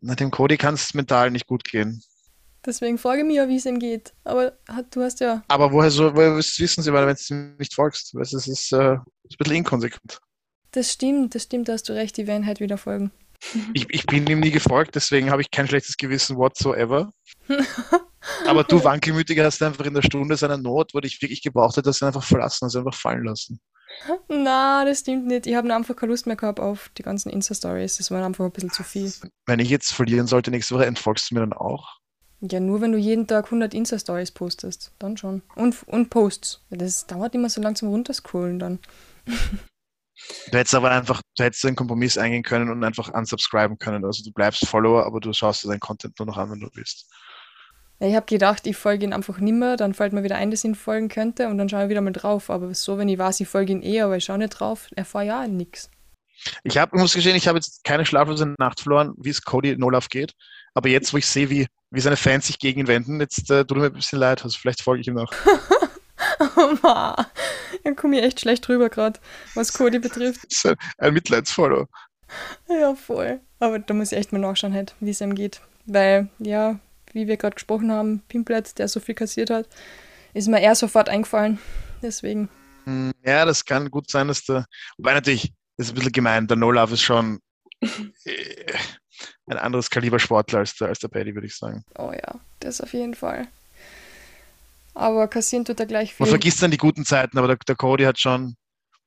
[0.02, 2.04] Na, dem Cody kann es mental nicht gut gehen.
[2.66, 4.14] Deswegen frage ich mich ja, wie es ihm geht.
[4.24, 5.44] Aber hat, du hast ja.
[5.50, 8.16] Aber woher, so, woher du wissen, weil wenn du ihm nicht folgst?
[8.16, 10.20] Es ist, es ist, äh, ist ein bisschen inkonsequent.
[10.74, 13.12] Das stimmt, das stimmt, da hast du recht, die werden halt wieder folgen.
[13.74, 17.12] Ich, ich bin ihm nie gefolgt, deswegen habe ich kein schlechtes Gewissen whatsoever.
[18.48, 21.86] Aber du Wankelmütiger hast einfach in der Stunde seiner Not, wo dich wirklich gebraucht hat,
[21.86, 23.60] ihn einfach verlassen, also einfach fallen lassen.
[24.30, 25.46] Na, das stimmt nicht.
[25.46, 27.98] Ich habe einfach keine Lust mehr gehabt auf die ganzen Insta-Stories.
[27.98, 29.12] Das war einfach ein bisschen zu viel.
[29.46, 32.00] Wenn ich jetzt verlieren sollte nächste Woche, entfolgst du mir dann auch?
[32.42, 35.44] Ja, nur wenn du jeden Tag 100 Insta-Stories postest, dann schon.
[35.56, 36.62] Und, und Posts.
[36.70, 38.80] Das dauert immer so lang zum Runterscrollen dann.
[40.52, 44.06] Du hättest aber einfach, du hättest einen Kompromiss eingehen können und einfach unsubscriben können.
[44.06, 46.70] Also du bleibst Follower, aber du schaust dir deinen Content nur noch an, wenn du
[46.74, 47.10] willst.
[48.00, 50.64] Ja, ich habe gedacht, ich folge ihn einfach nimmer, dann fällt mir wieder ein, dass
[50.64, 52.50] ich ihn folgen könnte und dann schaue ich wieder mal drauf.
[52.50, 55.26] Aber so, wenn ich weiß, ich folge ihn eh, aber ich schaue nicht drauf, erfahre
[55.26, 55.90] ja nichts.
[56.64, 59.78] Ich, hab, ich muss gestehen, ich habe jetzt keine schlaflose Nacht verloren, wie es Cody
[59.78, 60.34] Nolaf geht.
[60.74, 63.66] Aber jetzt, wo ich sehe, wie, wie seine Fans sich gegen ihn wenden, jetzt äh,
[63.66, 64.44] tut mir ein bisschen leid.
[64.44, 65.32] Also vielleicht folge ich ihm noch.
[66.56, 67.24] oh
[67.84, 69.20] dann komme ich echt schlecht drüber gerade,
[69.56, 70.42] was Cody betrifft.
[70.50, 71.88] Das ist ein, ein Mitleidsfollow.
[72.68, 73.40] Ja, voll.
[73.60, 75.62] Aber da muss ich echt mal nachschauen, halt, wie es ihm geht.
[75.86, 76.80] Weil, ja,
[77.12, 79.68] wie wir gerade gesprochen haben, Pimplet, der so viel kassiert hat,
[80.34, 81.60] ist mir eher sofort eingefallen.
[82.02, 82.50] Deswegen.
[82.86, 84.66] Hm, Ja, das kann gut sein, dass der.
[84.98, 87.40] Wobei natürlich, das ist ein bisschen gemein, der No-Love ist schon
[87.82, 88.74] äh,
[89.48, 91.84] ein anderes Kaliber Sportler als der, als der Paddy, würde ich sagen.
[91.98, 93.48] Oh ja, das auf jeden Fall.
[94.96, 96.34] Aber kassieren tut er gleich Man viel.
[96.34, 98.56] vergisst dann die guten Zeiten, aber der, der Cody hat schon,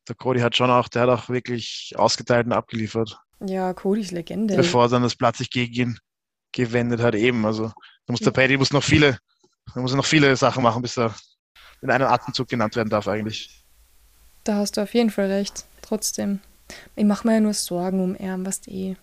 [0.09, 4.11] der Cody hat schon auch, der hat auch wirklich ausgeteilt und abgeliefert, Ja, Cody ist
[4.11, 4.57] Legende.
[4.57, 5.99] bevor dann das Blatt sich gegen ihn
[6.53, 7.45] gewendet hat eben.
[7.47, 9.19] Also da muss der Paddy muss noch viele,
[9.75, 11.15] da muss er noch viele Sachen machen, bis er
[11.83, 13.63] in einem Atemzug genannt werden darf eigentlich.
[14.45, 15.67] Da hast du auf jeden Fall recht.
[15.83, 16.41] Trotzdem.
[16.97, 18.97] Ich mache mir ja nur Sorgen um ihn, was eh.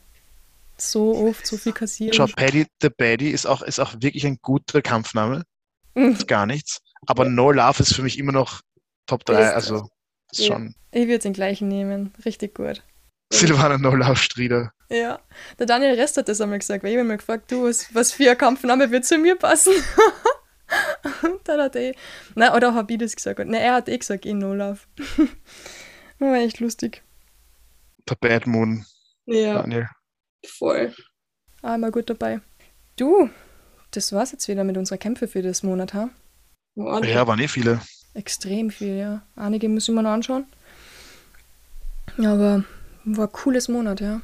[0.78, 2.14] So oft so viel kassieren.
[2.14, 5.44] Schau, Paddy the Paddy ist auch, ist auch wirklich ein guter Kampfname.
[5.96, 6.12] Mhm.
[6.14, 6.82] Ist gar nichts.
[7.08, 7.26] Aber.
[7.26, 8.62] No Love ist für mich immer noch
[9.08, 9.42] Top 3.
[9.42, 9.90] Ist- Also
[10.32, 10.48] ist Ja.
[10.48, 12.14] schon Ich würde den gleichen nehmen.
[12.26, 12.82] Richtig gut.
[13.32, 14.72] Silvana No Love Strieder.
[14.90, 15.20] Ja.
[15.60, 18.12] Der Daniel Rest hat das einmal gesagt, weil ich habe mal gefragt, du, was, was
[18.12, 19.74] für ein Kampfname wird zu mir passen?
[21.24, 21.94] Und dann hat er,
[22.36, 23.40] na, oder habe ich das gesagt?
[23.40, 24.80] Nein, er hat eh gesagt, eh No Love.
[26.20, 27.04] War echt lustig.
[28.10, 28.86] Der Bad Moon,
[29.26, 29.88] Ja, Daniel.
[30.46, 30.94] voll.
[31.62, 32.42] Einmal gut dabei.
[32.98, 33.30] Du,
[33.96, 36.10] das war's jetzt wieder mit unserer Kämpfe für das Monat, ha?
[36.76, 37.82] Ja, waren eh viele.
[38.14, 39.22] Extrem viel, ja.
[39.36, 40.46] Einige muss ich mir noch anschauen.
[42.18, 42.64] Aber
[43.06, 44.22] war ein cooles Monat, ja.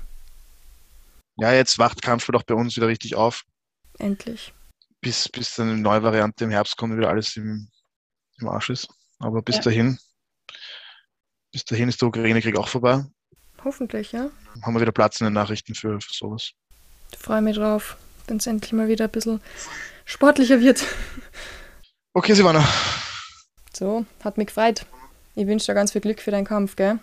[1.38, 3.44] Ja, jetzt wacht Kampfsport auch bei uns wieder richtig auf.
[3.98, 4.54] Endlich.
[5.02, 7.70] Bis, bis dann eine neue Variante im Herbst kommt und wieder alles im,
[8.40, 8.88] im Arsch ist.
[9.20, 9.62] Aber bis Ja.
[9.64, 9.98] dahin,
[11.52, 13.06] bis dahin ist der Ukraine-Krieg auch vorbei.
[13.64, 14.30] Hoffentlich, ja.
[14.62, 16.52] Haben wir wieder Platz in den Nachrichten für, für sowas.
[17.18, 17.98] Freue mich drauf,
[18.30, 19.42] wenn es endlich mal wieder ein bisschen
[20.06, 20.84] sportlicher wird.
[22.14, 22.68] Okay, Silvana.
[23.74, 24.86] So, hat mich gefreut.
[25.36, 27.00] Ich wünsche dir ganz viel Glück für deinen Kampf, gell?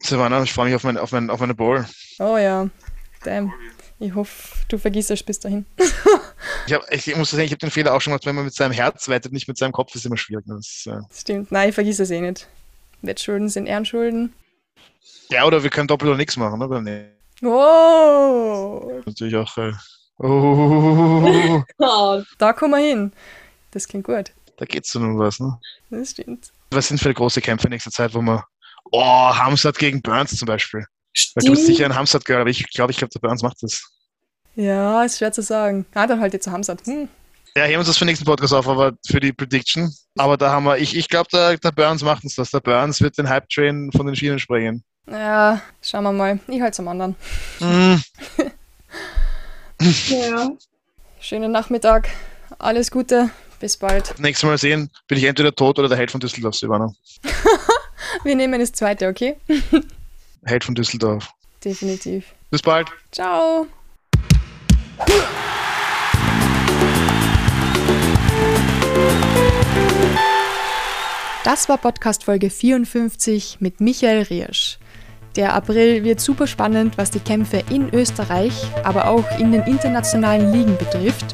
[0.00, 1.84] Silvana, ich freue mich auf, mein, auf, mein, auf meine Bowl.
[2.18, 2.68] Oh ja,
[3.24, 3.52] damn.
[3.98, 5.66] Ich hoffe, du vergisst es bis dahin.
[6.66, 8.54] Ich, hab, ich muss sagen, ich habe den Fehler auch schon gemacht, wenn man mit
[8.54, 10.46] seinem Herz wettet, nicht mit seinem Kopf, ist immer schwierig.
[10.46, 10.54] ne?
[10.56, 12.46] Das äh, Stimmt, nein, ich vergiss es eh nicht.
[13.00, 14.32] Wettschulden sind Ehrenschulden.
[15.30, 16.80] ja, oder wir können doppelt oder nichts machen, oder?
[16.80, 17.06] Nee.
[17.42, 19.56] Oh, Natürlich auch.
[19.58, 19.72] Äh,
[20.18, 23.12] oh, Ah, da kommen wir hin.
[23.70, 24.32] Das klingt gut.
[24.58, 25.58] da geht's so um was, ne?
[25.90, 26.50] Das stimmt.
[26.70, 28.42] Was sind für große Kämpfe in nächster Zeit, wo man.
[28.90, 29.02] Oh,
[29.34, 30.84] Hamzat gegen Burns zum Beispiel.
[31.34, 31.92] Weil du bist sicher stimmt.
[31.92, 33.82] ein Hamzat-Girl, aber ich glaube, ich glaube, der Burns macht das.
[34.54, 35.86] Ja, ist schwer zu sagen.
[35.94, 36.84] Ah, dann halt jetzt zu Hamzat.
[36.86, 37.08] Hm.
[37.56, 39.90] Ja, heben uns das für den nächsten Podcast auf, aber für die Prediction.
[40.16, 42.50] Aber da haben wir, ich, ich glaube, der, der Burns macht uns das.
[42.50, 44.82] Der Burns wird den Hype-Train von den Schienen springen.
[45.10, 46.38] Ja, schauen wir mal.
[46.48, 47.14] Ich halt zum anderen.
[47.60, 47.96] Mm,
[50.08, 50.50] Ja.
[51.20, 52.08] Schönen Nachmittag.
[52.58, 53.30] Alles Gute.
[53.60, 54.18] Bis bald.
[54.18, 56.92] nächstes Mal sehen, bin ich entweder tot oder der Held von Düsseldorf, Silvana.
[58.24, 59.36] Wir nehmen das zweite, okay?
[60.44, 61.30] Held von Düsseldorf.
[61.64, 62.24] Definitiv.
[62.50, 62.88] Bis bald.
[63.12, 63.68] Ciao.
[71.44, 74.78] Das war Podcast Folge 54 mit Michael Riersch.
[75.36, 78.52] Der April wird super spannend, was die Kämpfe in Österreich,
[78.84, 81.24] aber auch in den internationalen Ligen betrifft.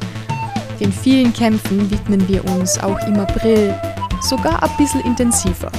[0.78, 3.74] Den vielen Kämpfen widmen wir uns auch im April,
[4.20, 5.72] sogar ein bisschen intensiver.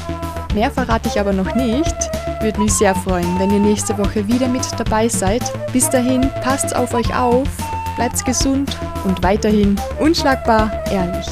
[0.54, 1.96] Mehr verrate ich aber noch nicht.
[2.42, 5.44] Würde mich sehr freuen, wenn ihr nächste Woche wieder mit dabei seid.
[5.72, 7.48] Bis dahin, passt auf euch auf,
[7.96, 11.28] bleibt gesund und weiterhin unschlagbar ehrlich.